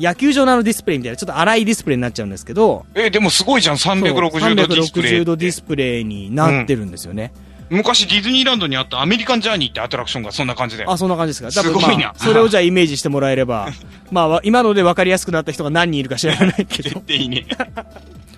[0.01, 5.13] 野球場のあのディスプレイみたいな、ちょっと荒いディスプレイになっちゃうんですけど、え、でもすごいじゃん、360度ディスプレイ。
[5.21, 7.33] 360度ディスプレイになってるんですよね。
[7.71, 10.91] 昔ディズニーランドにあったアメリカンジャーニーってアトラクションがそんな感じだよ。
[10.91, 11.63] あ、そんな感じですか？
[11.63, 13.69] すごいなまあそれをじゃあイメージしてもらえれば、
[14.11, 17.45] まあわ、今ので分かりやすくなった人が何人いるか知らないけ絶ど、 対いいね。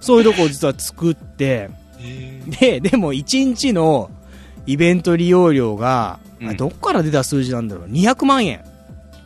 [0.00, 1.70] そういうとこを実は作って、
[2.58, 4.10] で、でも1日の
[4.66, 8.64] イベント利用料が、うんあどっから出た数字なんだろう、200万円。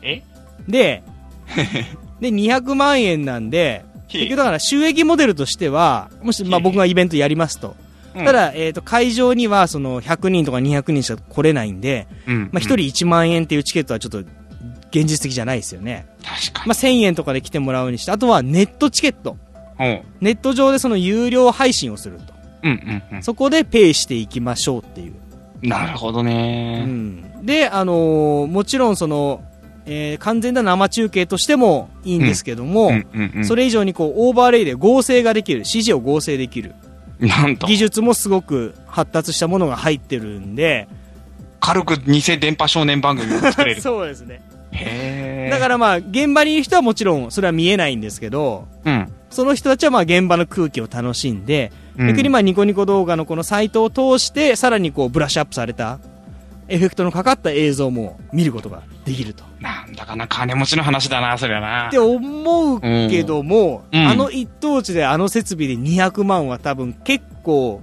[0.02, 0.22] え？
[0.66, 1.02] で、
[2.20, 7.68] で、200万円なんで、結局だから収益モデルとしては、もし、まあ僕がイベントやりますと。
[7.68, 16.06] うんただ、えっ、と、会場にはその100人とか200人しか来れないんで、うんまあ1人1万円っていうチケットはちょっと現実的じゃないですよね。
[16.24, 19.36] 確かまあ1000円とかで来てもらうにして、あとはネットチケット。
[19.80, 20.00] に。
[20.20, 22.34] ネット上でその有料配信をすると。
[22.62, 22.70] うん。
[22.70, 25.14] うんうんそこでペイしていきましょうっていう。
[25.62, 25.68] うん。
[25.68, 26.84] なるほどうね。
[26.84, 27.44] ん。
[27.44, 29.42] で、あのーもちろんその、
[29.86, 33.44] えー完全な生中継としてもいいんですけども、うんうんうん。
[33.44, 36.74] それ以上にこう、オーバーレイで合成ができる、指示を合成できる。
[37.20, 40.88] なんと技、術もすごく発達したものが入ってるんで、
[41.60, 43.80] 軽く偽電波少年番組を作れる。
[43.82, 44.42] そうですね。
[44.72, 49.08] へーだからまあ、現場にいる人はもちろんそれは見えないんですけど、うん。
[49.30, 56.00] その人たちはまあ現場の空気を楽しんで、うん逆にまあニコニコ動画のこのサイトを通して、さらにこうブラッシュアップされた、
[56.68, 59.44] エフェクトのかかった映像も見ることができると。
[59.60, 61.98] なんだかな、金持ちの話だな、それはなって。
[61.98, 67.82] 思うけども、うんあの一等地であの設備で200万は多分結構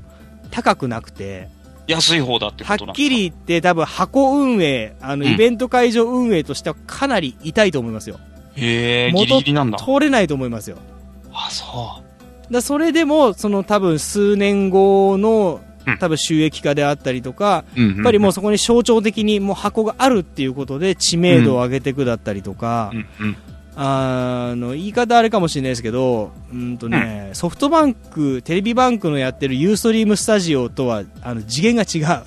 [0.49, 1.47] 高くなくて、
[1.87, 8.19] 安い方だってことなんはっきり言って多分箱運営、あのうんイベント会場運営としてはかなり痛いと思いますよ。
[8.55, 9.77] へえ、ギリギリなんだ。
[9.77, 10.77] 通れないと思いますよ。
[11.33, 12.01] あ、そ
[12.51, 17.81] だそれでも、その多分数年後のうん多分収益化であったりとか、う。
[17.81, 23.37] ややっぱりもうそこに象徴的にもう箱があるっていうことで知名度を上げていくだったりとか、うんうん。
[23.75, 32.23] あの、言い方あれかもしれないですけど、うんとね、ソフトバンク、テレビバンクのやってるユーストリームスタジオとは、あの、次元が違う。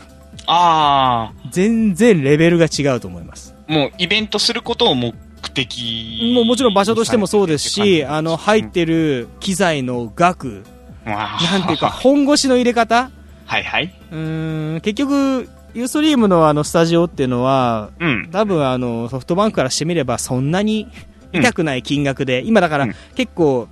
[0.47, 3.55] あ全然レベルが違うと思います。
[3.69, 5.15] あ、もうイベントすることを目
[5.51, 10.65] 的もうもちろん場所としてもそうですし、さあの、入っ、てる機材の額、
[11.05, 13.11] ななんていうか、本腰の入れ方？
[13.47, 13.95] はいはい。
[14.11, 18.29] うーん、結局、ユーストリームのあの、スタジオっていうのは、うん。
[18.31, 20.89] 多分あの、ソフトバンクからしてみればそんなに
[21.33, 22.95] 痛くない金額で、今だからうん。
[23.15, 23.69] 結構、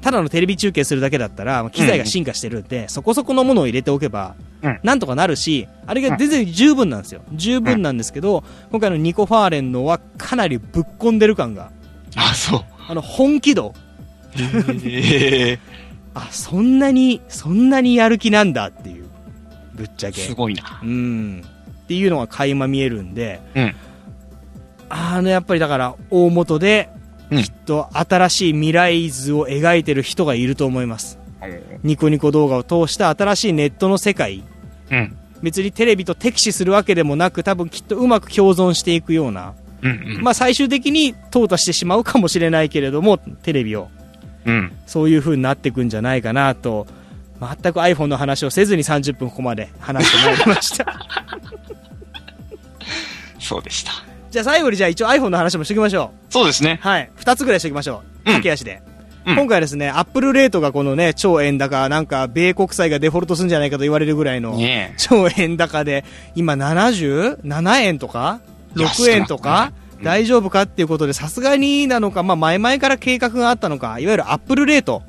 [0.00, 4.46] ただのテレビ中継するだけだったら、機材が進化してるんで、そこそこのものを入れておけばうん、
[4.82, 7.22] なんとかなるし、あれが全然十分なんですよ。
[7.32, 11.70] 十分なんですけど、今回のニコ・ファーレンのはかなりぶっ込んでる感が、
[12.16, 12.64] あ、そう。
[12.88, 13.74] あの、本気度。
[14.34, 15.58] へえ。
[16.14, 19.04] あ、そんなに、そんなにやる気なんだっていう。
[19.74, 20.20] ぶっちゃけ。
[20.20, 20.80] すごいな。
[20.82, 21.42] うん。
[21.84, 23.74] っていうのが垣間見えるんで、うん。
[24.88, 26.90] あの、やっぱりだから、大元で、
[27.30, 31.18] うんきっと新しい未来図を描いてる人がいると思います。
[31.82, 34.42] ニコニコ動画を通した新しいネットの世界。
[34.90, 35.16] うん。
[35.42, 39.54] 別にテレビと敵視するわけでもなく、多分きっとうまく共存していくような。
[39.82, 40.22] うんうん。
[40.22, 43.88] まあ最終的に淘汰してしまうかもしれないけれども、テレビを。
[44.44, 44.72] うん。
[44.86, 46.86] そういう風になっていくんじゃないかなと、
[47.40, 50.86] 全く iPhone の話をせずに30分ここまで話してまいりました。
[53.38, 53.92] そうでした。
[54.30, 56.86] じゃあ最後にじゃあ一応 iPhone の話もしておきましょそうですねう。。
[56.86, 57.10] はい。
[57.14, 58.30] 二つぐらいしておきましょう。
[58.30, 58.82] うん駆け足で。
[58.92, 58.97] うん
[59.34, 68.40] 今回はですね、アップルレートがこのね、超円高、なんか、米国債がデフォルトするんじゃないかと言われるぐらいの、ね超円高で、今77円とか
[68.74, 75.02] ?6 円とか、うん大丈夫かっていうことで、さすがになのか、まあ前々から計画があったのか、いわゆるアップルレート。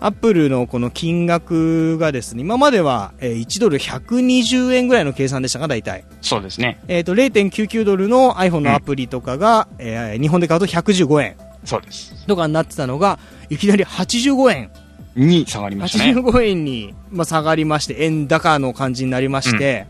[0.00, 6.04] アップルのこの金額がですね、今までは、えー1ドル120円ぐらいの計算でしたか、大体。
[6.20, 6.80] そうですね。
[6.88, 12.26] えっ、と、0.99ドルの iPhone のアプリとかが、えー日本で買うと115円そうです。
[12.26, 13.18] とかになってたのが、
[13.50, 14.70] いきなり85円。
[15.16, 16.12] に下がりましたね。
[16.12, 19.86] 85円に、まあ、下がりまして、円高の感じになりまして、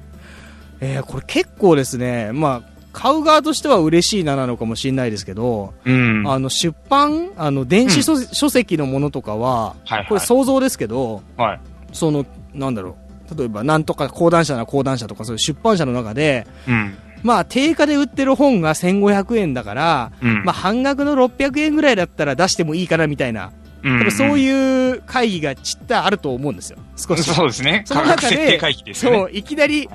[0.80, 6.24] えーこれ結構ですね、まあ、買う側としては嬉しいななのかもしれないですけど、うん。
[6.26, 11.60] あの、出版、あの、電子書,、書籍のものとかは、はいはいこれ想像ですけど、はい。
[11.92, 12.96] その、なんだろ
[13.30, 16.96] う、例えば、なんとか講談社なら講談社とか、そういう出版社の中で、うん。
[17.22, 20.44] まあ、定価で売ってる本が1500円だから、うん。
[20.44, 23.52] まあ、半額の600円ぐらいだったら出してもいいかなみたいな、
[23.82, 26.78] うん多分そうういう会議がちったあると思うんですよ。
[26.96, 27.16] 少ん。
[27.16, 27.22] し。
[27.22, 27.82] そうですね。
[27.86, 28.94] その中ででね。
[28.94, 29.88] そう、いきなり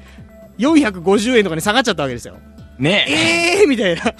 [0.57, 2.35] 450円とかに下がっちゃったわけですよ。
[2.77, 3.11] ねえ。
[3.11, 4.13] ええーみたいな。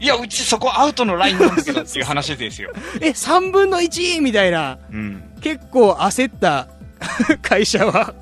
[0.00, 2.72] いや、うちそこアウトのラインなんだけどっていう話ですよ。
[3.00, 4.20] え、3分の 1?
[4.20, 4.78] みたいな。
[4.92, 5.22] うん。
[5.40, 6.68] 結構焦った
[7.42, 8.14] 会社は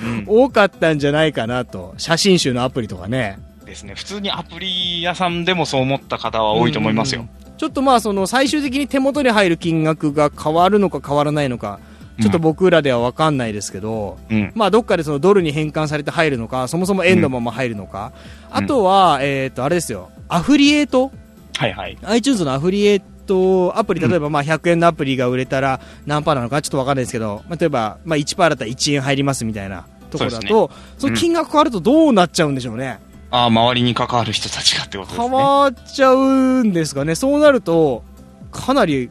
[0.00, 0.24] うん。
[0.26, 1.94] 多かったんじゃないかなと。
[1.96, 3.38] 写真集のアプリとかね。
[3.72, 3.94] ですね。
[3.94, 7.22] 普通にアプリ屋さんでもそう思った方は多いと思いますよ。
[7.22, 7.56] うん。
[7.56, 11.80] ちょっとまあその最終的に手元に入る金額が変わるのか変わらないのか、
[12.20, 18.12] ちょっと僕らでは分かんないですけど、うん、まあどっかでそのドルに変換されて入るのか、そもそも円のまま入るのか、
[18.50, 21.10] うん、あとは、えっ、と、あれですよ、アフリエイト？
[21.56, 21.98] はいはい。
[22.02, 32.98] iTunes のアフリエイトアプリ、例えばまあ100円のアプリが売れたら何パーなのかちょっと分かんないですけど、まあ、例えばまあ1パーだったら1円入りますみたいなところだと、そ、ね,、の金額変わるとどうなっちゃうんでしょうね。
[33.32, 35.28] ああ、周りに関わる人たちがってことですね。
[35.28, 37.14] 変わっちゃうんですかね。
[37.14, 38.04] そうなると、
[38.52, 39.10] かなり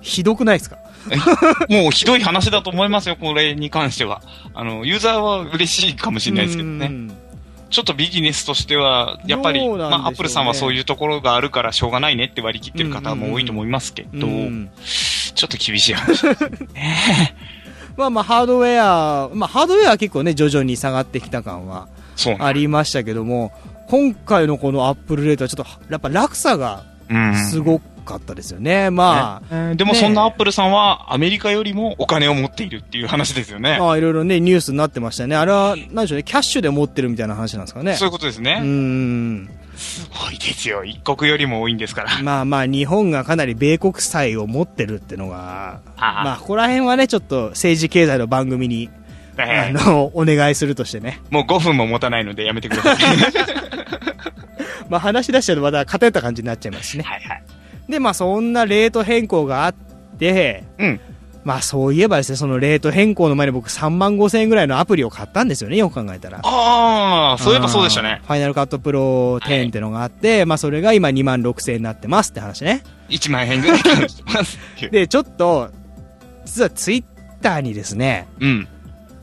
[0.00, 0.78] ひどくないですか？
[1.68, 4.22] もうひどい話だと思いますよ、これに関しては。
[4.54, 6.90] あの、ユーザーは嬉しいかもしれないですけどね。
[7.70, 17.36] ちょっとビジネスとしては、やっぱり、ね、まあ、アップルさんはそういうところがあるからしょうがないねって割り切ってる方も多いと思いますけど、ちょっと厳しい話ですね。
[17.96, 21.86] まあまあ、ハードウェア、まあ、ハードウェアは結構ね、徐々に下がってきた感は
[22.38, 23.52] ありましたけども、
[23.88, 26.84] 今回のこのアップルレートはちょっと、やっぱ落差が
[27.50, 28.90] すごかったですよね。
[28.90, 33.78] まあ、ね、でもそんなアップルさんはアメリカよりもお金を持っているっていう話ですよね。
[33.78, 35.36] まあいろいろね、ニュースになってましたね。
[35.36, 37.94] あれは、なんでしょうね、キャッシュで持ってるみたいな話なんですかね。
[37.94, 38.60] そういうことですね。
[38.62, 39.50] うん。
[39.76, 40.84] すごいですよ。
[40.84, 42.22] 一国よりも多いんですから。
[42.22, 48.90] まあまあ、日本がかなり米国債を持ってるっていうのが、あまあ、ここら辺はね、ちょっと政治経済の番組に、
[49.36, 51.20] あの、お願いするとしてね。
[51.30, 52.96] もう5分も持たないのでやめてください。
[54.88, 57.04] まあ話し出しちゃうとまた偏った感じになっちゃいますしね。
[57.04, 57.42] はいはい。
[57.88, 59.74] で、まあそんなレート変更があっ
[60.18, 61.00] て、うん。
[61.44, 66.40] まあそういえばですね、そのレート変更の前に僕3万5千円ぐらいのアプリを買ったんですよね、よく考えたら。
[66.42, 68.20] ああ、そういえばそうでしたね。
[68.26, 72.82] ファイナルカットプロ10ってのがあって、はい、まあそれが今2万6千円になってますって話ね。
[73.08, 74.90] 1万円ぐらい。
[74.90, 75.70] で、ちょっと、
[76.44, 77.04] 実はツイッ
[77.40, 78.68] ターにですね、うん。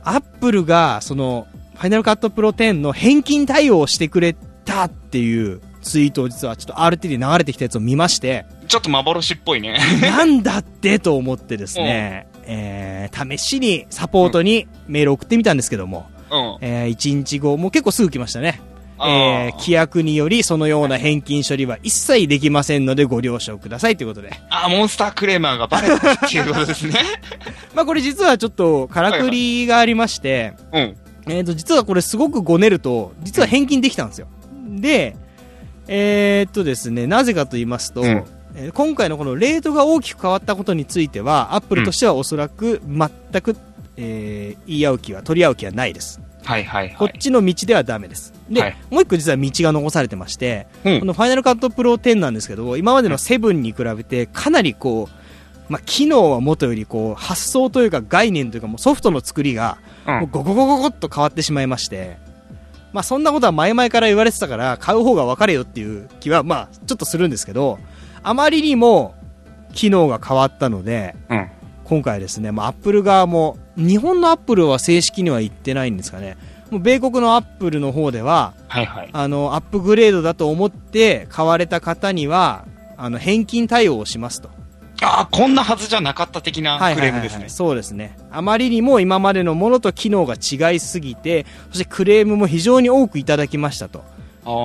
[0.07, 9.77] アップルが、その、ファイナルカットプロ10の返金対応をしてくれたっていうツイートを実はちょっと RT で流れてきたやつを見まして、ちょっと幻っぽいね。
[10.01, 18.61] なんだってと思ってですね、えー、試しにサポートにメール送ってみたんですけども、うん、えー、1日後、もう結構すぐ来ましたね。
[18.99, 24.31] えー、規約によりそのような返金処理は一切できませんのでご了承くださいということで。
[24.49, 26.93] あ、モンスタークレーマーがバレたっていうことですね。
[27.75, 31.31] まあこれ実はちょっとからくりがありまして、はいはい、うん。
[31.33, 34.27] えっ、ー、と、実はこれすごくごねると、実は返金できたんですよ。
[34.69, 35.15] で、
[35.87, 38.23] えー、っとですね、なぜかと言いますと、うん、
[38.55, 43.57] えー、今回のこのレートが大きく変わったことについては、アップルとしてはおそらく全く、うん、
[43.97, 46.21] えー、言い合う気は、取り合う気はないです。
[46.47, 48.33] はいはい、はい、こっちの道ではダメです。
[48.49, 62.17] で、はい、もう一個実は道が残されてまして、うん、このファイナルカットプロ10なんですけど、今までの7に比べてかなりこう、まあ、機能はもとよりこう発想というか概念というかもうソフトの作りがもうゴゴゴゴゴっと変わってしまいまして、
[62.93, 67.77] まあそんなことは前々から言われてたから買う方が分かれよっていう気はまあちょっとするんですけど、
[68.23, 69.15] あまりにも
[69.73, 71.49] 機能が変わったので、うん、
[71.87, 76.37] 今回ですね、まあアップル側も、日本のアップルは正式には言ってないんですかね。
[76.69, 82.65] もう米国のアップルの方では、はいはい、あの、アップグレードだと思って買われた方には、
[82.97, 84.49] あの、返金対応をしますと。
[85.01, 87.49] ああ、こんなはずじゃなかった的なクレームですね、はいはいはいはい。
[87.51, 88.17] そうですね。
[88.31, 94.03] あまりにも今までのものと機能が違いすぎて、そしてクレームも非常に多くいただきましたと。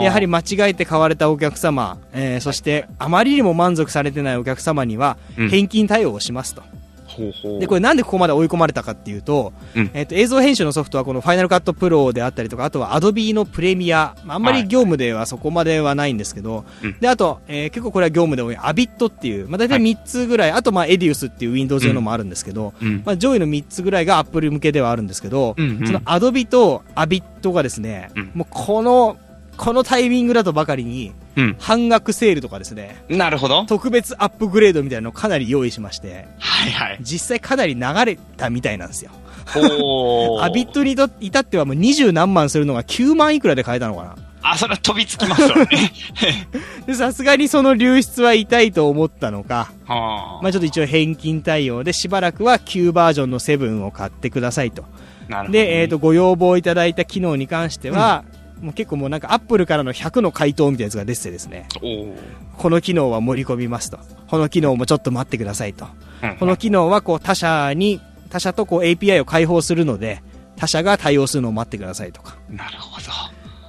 [0.03, 5.19] やはり間違えて買われたお客様、えー、そしてあまりにも満足されてないお客様には
[5.51, 6.63] 返金対応をしますと。
[6.75, 6.82] うん
[7.61, 16.65] でこれなんでここまで追い込まれたかっていうと,、えー、と映像編集のソフトはこのファイナルカットプロであったりとかあとはアドビのプレミア、まあ、あんまり業務ではそこまではないんですけど、
[17.01, 25.55] であと、えー、結構これは業務で多いアビットっていう、まあ、大体3つぐらい、あとまあエディウスっていう Windows 用のもあるんですけど、まあ、上位の3つぐらいがアップル向けではあるんですけど、
[25.87, 29.17] そのアドビとアビットがですね、もうこの
[29.57, 33.03] このタイミングだとばかりに、うん、半額セールとかですね。
[33.09, 33.65] なるほど。
[33.65, 36.99] 特別アップグレードみたいなのをかなり用意しまして、はいはい。
[37.01, 39.11] 実際かなり流れたみたいなんですよ。
[40.43, 44.17] アビットに至ってはもう二十何万するのが9万いくらで買えたのかな。
[44.43, 45.67] あ、それは飛びつきますよね。
[46.87, 54.85] で、さすがにその流出は痛いと思ったのか、はあ、まあちょっと一応返金対応でしばらくは旧バージョンの7を買ってくださいと。
[55.29, 58.32] なるほど、ね、で、えっ、ー、と、ご要望いただいた機能に関しては、うん
[58.63, 61.69] もう結構もうなんかアップルからの100の回答みたいなやつが出ててですね、
[62.57, 63.99] この機能は盛り込みますと。
[64.29, 65.87] この機能もちょっと待ってくださいと。
[66.39, 70.23] この機能はこう他社に、他社とこう API を開放するので、
[70.57, 72.37] 他社が対応するのを待ってくださいとか。
[72.49, 73.09] なるほど。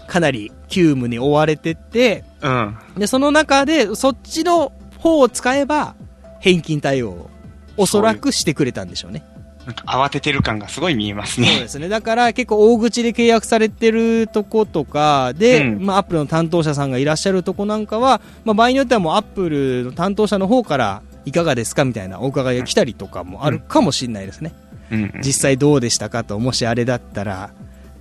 [0.07, 2.77] かなり急務に追われてて、うん。
[2.97, 5.95] で、その中で、そっちの方を使えば、
[6.39, 7.29] 返金対応を
[7.77, 9.23] おそらくしてくれたんでしょうね。
[9.65, 11.47] なんか慌ててる感がすごい見えますね。
[11.47, 11.87] そうですね。
[11.87, 24.53] だから結構大口で契約されてるとことかで、うんまあアップルの担当者さんがいらっしゃるとこなんかは、まあ場合によってはもうアップルの担当者の方からいかがですかみたいなお伺いが来たりとかもあるかもしれないですね。
[24.91, 25.21] うんうん。
[25.23, 27.51] 実際どうでしたかと、もしあれだったら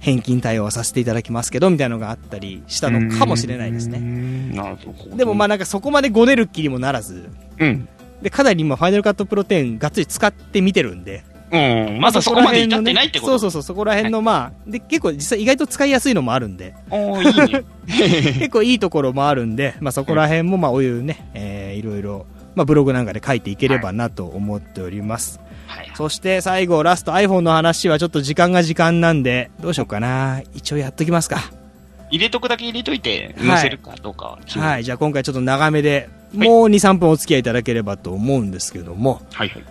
[0.00, 3.98] 返金対応させていただきますけど、みたいなのがあったりしたのかもしれないですうね。
[4.00, 4.52] ん。
[4.52, 5.16] なるほど。
[5.16, 7.88] でもまあなんかそこまでごねる気にもならず、うん。
[8.20, 12.00] で、かなり今ファイナルカットプロ10がっつり使ってみてるんで、うん。
[12.00, 17.64] まだそこまで至ってないってことそうそうそう、そこら辺のまあ、で、結構実際意外と使いやすいのもあるんで、おー、いいね。
[18.40, 25.40] 結構いいところもあるんで、まあそこら辺もまあおいうね、えー、いろいろ、まあブログなんかで書いていければなと思っております。
[25.66, 25.90] はい。
[25.94, 30.40] そして最後、ラスト iPhone の話はちょっと時間が時間なんで、どうしようかな。
[30.54, 31.52] 一応やっときますか。
[32.10, 39.64] 入れとくだけ入れといて、はい載せるかどうかは決めるはい、じゃあ今回ちょっと長めで、もう2、3分お付き合いいただければと思うんですけども、はいはい。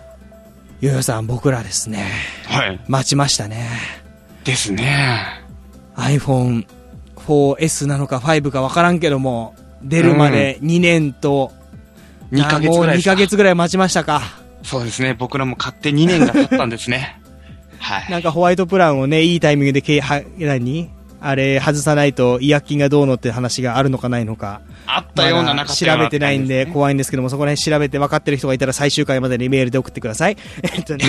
[0.82, 2.10] ゆうやさん僕らですね、
[2.44, 2.80] はい。
[2.88, 3.68] 待ちましたね。
[4.42, 5.24] ですね。
[5.94, 6.66] iPhone
[7.14, 9.54] 4S なのか5かわからんけども、
[9.84, 11.52] 出るまで2年と、
[12.32, 14.22] 2ヶ月ぐらいもう2ヶ月ぐらい待ちましたか。
[14.64, 15.14] そうですね。
[15.14, 17.20] 僕らも買って2年が経ったんですね。
[17.78, 18.10] はい。
[18.10, 20.90] なんかホワイトプランをね、いいタイミングでけい、は、何？
[21.20, 24.62] あれ、外さないと違約金がどうのって話があるのかないのか。
[24.86, 30.36] あったようななかったような調べてないんで怖いんですけども、そこら辺調べて分かってる人がいたら最終回までにメールで送ってください。
[30.62, 31.04] えっとね。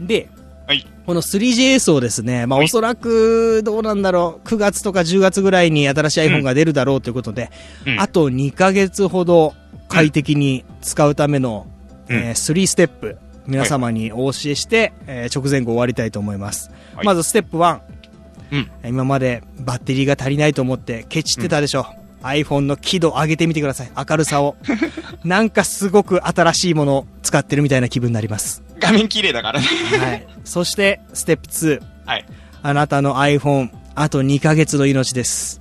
[0.00, 0.28] で、
[0.66, 0.86] はい。
[1.06, 7.50] この 3GS をですね、まあはいおそらく、どうなんだろう、9月とか10月ぐらいに新しい iPhone が出るだろうということで、
[7.86, 9.54] うんあと2ヶ月ほど
[9.88, 11.66] 快適に使うための、
[12.08, 16.70] うんえー3ステップ、皆様にお教えして、えー直前後終わりたいと思います。
[16.94, 17.78] はいまずステップ1。
[18.50, 18.70] うん。
[18.84, 21.86] 今までバッテリーが足りないと思ってケチってたでしょ。
[22.22, 23.90] iPhone の輝度上げてみてください。
[24.08, 24.56] 明るさを。
[25.24, 28.62] なんかすごく新しいもの使ってるみたいな気分になります。
[28.80, 29.66] 画面綺麗だからね。
[29.98, 30.26] はい。
[30.44, 31.80] そして、ステップ2。
[32.06, 32.24] はい。
[32.62, 35.60] あなたの iPhone、あと2ヶ月の命です。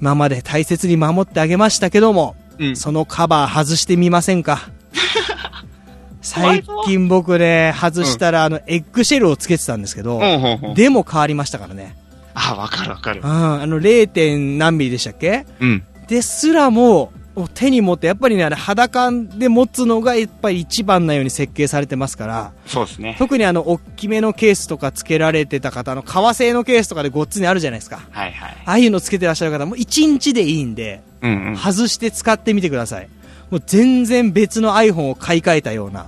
[0.00, 2.76] 今まで大切に守ってあげましたけども、うん。
[2.76, 4.68] そのカバー外してみませんか？
[6.20, 10.74] 最近僕ね、外したら、あの、エッグシェルをつけてたんですけど、ほうほうほう。
[10.74, 11.96] でも変わりましたからね。
[12.34, 13.26] あ、わかるわかるう。
[13.26, 13.28] ん、
[13.62, 14.08] あの、0.
[14.08, 15.46] 点何ミリでしたっけ？
[15.60, 15.82] うん。
[16.08, 17.12] ですらも、
[17.54, 23.16] 手に持って、やっぱりね、あれ肌感で持つのがやっぱり一番なように設計されてますから、そうですね。
[23.18, 28.00] 特にあの、大きめのケースとかつけられてた方の、革製のケースとかでごっつにあるじゃないですか。
[28.10, 28.56] はいはい。
[28.66, 31.56] ああいうのつけてらっしゃる方も1日でいいんで、うんうん。
[31.56, 33.08] 外して使ってみてください。
[33.50, 36.06] もう全然別の iPhone を買い替えたような。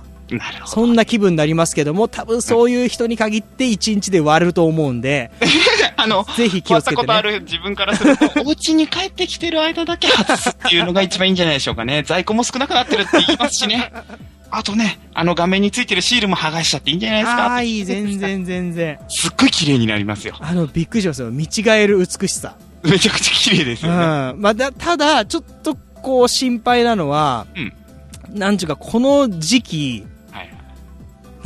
[0.65, 5.31] そんな気分になりますけども、多分そういう人に限って1日で割ると思うんで、
[5.97, 12.03] あの、ぜひ気をつけてねったことある自分からすると、お家に帰ってきてる間だけ外すっていうのが一番いいんじゃないでしょうかね。
[12.05, 13.91] 在庫も少なくなってるって言いますしね。
[14.51, 17.45] あとね、あの画面についてるシールも剥がしちゃっていいんじゃないですか。
[17.47, 18.97] ああ、いい、全然全然。
[19.09, 20.35] すっごい綺麗になりますよ。
[20.39, 21.29] あの、びっくりしますよ。
[21.29, 22.55] 見違える美しさ。
[22.83, 23.91] めちゃくちゃ綺麗ですうん。
[23.91, 24.33] よね。
[24.37, 27.73] まあ、だ、ただ、ちょっと、こう、心配なのは、うん
[28.35, 30.14] なんちゅうか、この時期、はい。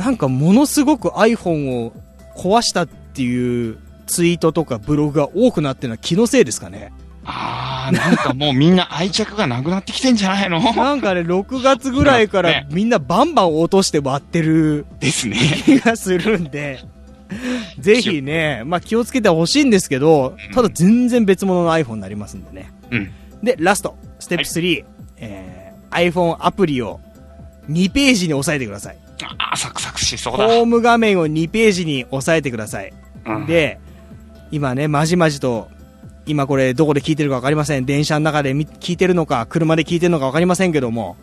[0.00, 1.92] なんかものすごく iPhone を
[2.34, 3.76] 壊したっていう
[4.06, 6.90] ツイートとかブログが多くなってるのは気のせいですかね？
[7.26, 10.58] あー、なんかもうみんな愛着がなくなってきてんじゃないの？
[10.72, 15.36] なんかね、6月ぐらいからねみんなバンバン落として割ってるですね。
[15.66, 16.82] 気がするんで、
[17.78, 22.72] ぜひね、まあ気をつけてほしいんですけど、ただ全然別物の iPhone になりますんでね。
[22.90, 23.12] うん。
[23.42, 24.84] で、ラスト、ステップ3、
[25.18, 27.00] えー、iPhone アプリを
[27.68, 28.98] 2ページに押さえてください。
[29.26, 30.48] あー、サクサクしそうホだ。
[30.48, 32.92] ーム画面を2ページに押さえてください。
[33.26, 33.78] うん、で、
[34.50, 35.68] 今ね、まじまじと、
[36.26, 37.86] 今これどこで聞いてるかわかりません。
[37.86, 41.16] 電車の中でみ聞いてるのか、車で聞いてるのかわかりませんけども、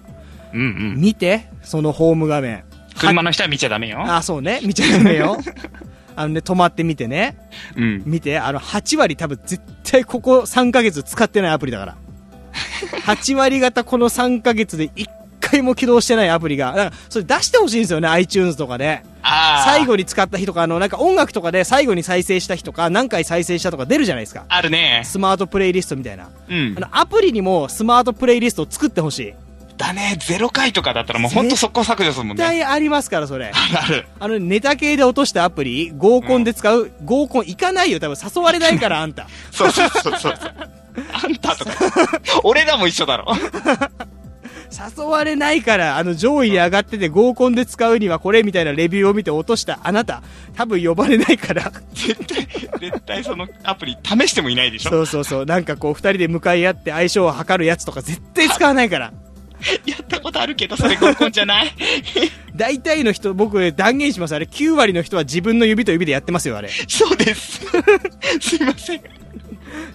[0.53, 1.01] うんうん。
[1.01, 2.63] 見て、そのホーム画面。
[2.97, 4.03] 車の人は見ちゃダメよ。
[4.07, 4.59] あ、そうね。
[4.63, 5.37] 見ちゃダメよ。
[6.15, 7.37] あのね、止まってみてね。
[7.75, 8.03] うん。
[8.05, 11.95] 見て、あの、8割多分絶対ここ3ヶ月使ってないアプリだから。
[13.05, 15.07] 8割方この3ヶ月で1
[15.49, 19.03] 回も起動してないアプリが、だからそれ出してほしいんですよね、iTunes とかで。
[19.65, 24.45] 最後に使った日とか、あの、なんか音楽とかで最後に再生した日とか、何回再生したとか出るじゃないですか。
[24.47, 25.01] あるね。
[25.03, 26.29] スマートプレイリストみたいな。
[26.49, 26.79] うんあ。
[26.79, 29.33] の、アプリにもスマートプレイリストを作ってほしい。
[29.77, 32.43] だね、ゼロ回とかだったらもうほんと速攻削除するもんね。
[32.43, 33.51] 絶対ありますから、それ。
[33.53, 34.07] ある。
[34.19, 39.27] あの、ネタ系で落としたアプリ、合コンで使う、合コン行かないよ、多分誘われないから、あんた。
[39.51, 40.33] そうそうそうそう。
[41.13, 41.71] あんたとか。
[42.43, 43.27] 俺らも一緒だろ。
[44.71, 50.23] 誘われないから、あの、上位に上がってて合コンで使うにはこれみたいなレビューを見て落としたあなた、
[50.55, 51.71] 多分呼ばれないから。
[51.93, 52.47] 絶対、
[52.79, 54.89] 絶対そのアプリ試してもいないでしょ。
[54.89, 55.45] そうそうそう。
[55.45, 59.13] なんかこう、二人で向かい合って相性を測るやつとか絶対使わないから。
[59.87, 61.73] やったことあるけど、それ合コンじゃない？
[62.55, 64.35] 大体の人、僕断言します。
[64.35, 66.69] あれ、9割の人は自分の指と指でやってますよ、あれ。
[66.87, 67.61] そうです。
[68.39, 69.01] すいません。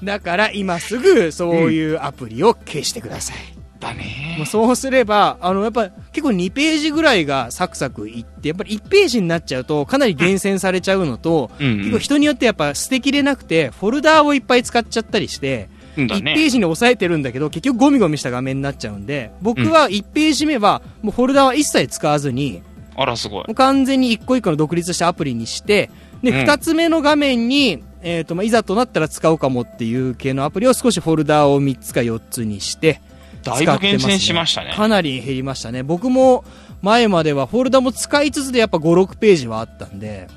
[0.02, 3.36] だから、今すぐ、そういうアプリを消してください。
[3.82, 4.36] だね。
[4.38, 11.78] もうそうすれば、あの、やっぱ結構2ページぐらいがサクサクいって、やっぱり1ページになっちゃうとかなり厳選されちゃうのと、うんうん。
[11.78, 16.34] 結構人によってやっぱ捨てきれなくて、フォルダーをいっぱい使っちゃったりして、1ね。
[16.34, 22.62] ページに押さえてるんだけど、結局ゴミゴミした画面になっちゃうんで、僕は1ページ目はもうフォルダーは一切使わずに、
[22.94, 23.54] あら、すごい。
[23.54, 25.90] 完全に一個一個の独立したアプリにして、
[26.22, 26.40] で、うん。
[26.40, 33.00] 二つ目の画面に、えっ、と、まあ、いざとなったら使うかもっていう系のアプリを少しフォルダーを3つか4つにして、
[33.42, 34.72] だいぶしましたね。
[34.74, 35.82] かなり減りましたね。
[35.82, 36.44] 僕も
[36.80, 40.28] 前まではフォルダも使いつつでやっぱ5、6ページはあったんで。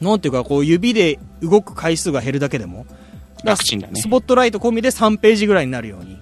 [0.00, 2.86] なんていうかこう指で動く回数が減るだけでも、
[3.44, 4.08] 楽ちんだねス。
[4.08, 6.18] ポットライト込みで3ページぐらいになるように。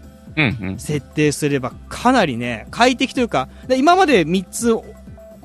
[0.79, 4.75] 設定すればかなりね、快適というか、で今まで3つ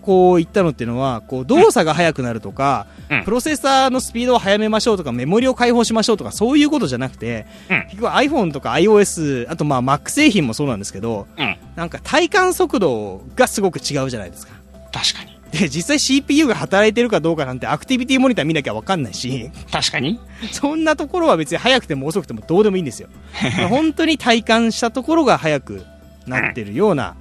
[0.02, 11.58] こう言ったのっていうのは、こう動作が速くなるとか、うんプロセッサーのスピードを速めましょうとか、メモリを解放しましょうとか、そういうことじゃなくて、うん結局 iPhone とか iOS、あとまあ Mac 製品もそうなんですけど、うん。
[11.76, 14.54] なんか体感速度がすごく違うじゃないですか。
[14.92, 15.32] 確かに。
[15.52, 20.20] で、実際 CPU が働いてるかどうかなんてアクティビティモニター見なきゃわかんないし、確かに。
[20.52, 23.10] そんなところは別に速くても遅くてもどうでもいいんですよ。
[23.70, 25.86] 本当に体感したところが速く
[26.26, 27.16] なってるような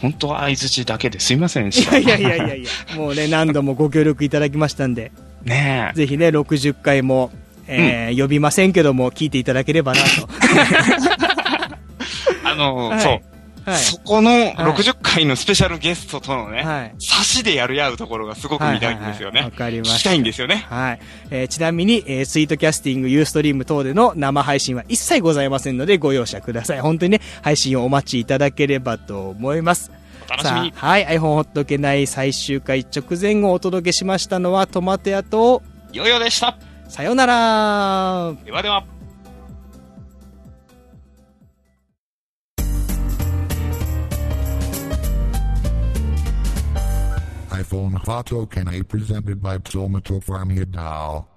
[0.00, 1.98] 本当は相槌だけですいませんでいした。
[1.98, 5.10] やいやいやいやいや、もうね、何度もご協力いただきましたんで、
[5.44, 5.96] ねえ。
[5.96, 7.30] ぜひね、60回も、
[7.66, 10.28] えー呼びませんけども、聞いていただければなと。
[12.44, 13.20] あの、 はいそう。
[13.64, 13.78] はい。
[13.78, 16.94] そこの60回のスペシャルゲストとのね、はい。
[16.98, 19.40] 差しでやり合うところがすごく見たいんですよね。
[19.40, 20.66] はいはいはいわかりました聞きたいんですよね。
[20.68, 21.00] はい。
[21.30, 26.80] えーちなみに、えースイートキャスティング、ユーストリーム等での生配信は一切ございませんので、ご容赦ください。
[26.80, 29.90] 本当にね、配信をお待ちいただければと思います。
[30.26, 30.70] お楽しみに。
[30.70, 31.06] さあはい。
[31.06, 35.62] iPhone ほっとけない最終回直前をお届けしましたのは、トマト屋と、
[35.92, 36.56] よよでした。
[36.88, 38.93] さよならではでは。
[47.74, 51.33] Volmacht Auto Can presented by Psalmatopharmia Dow.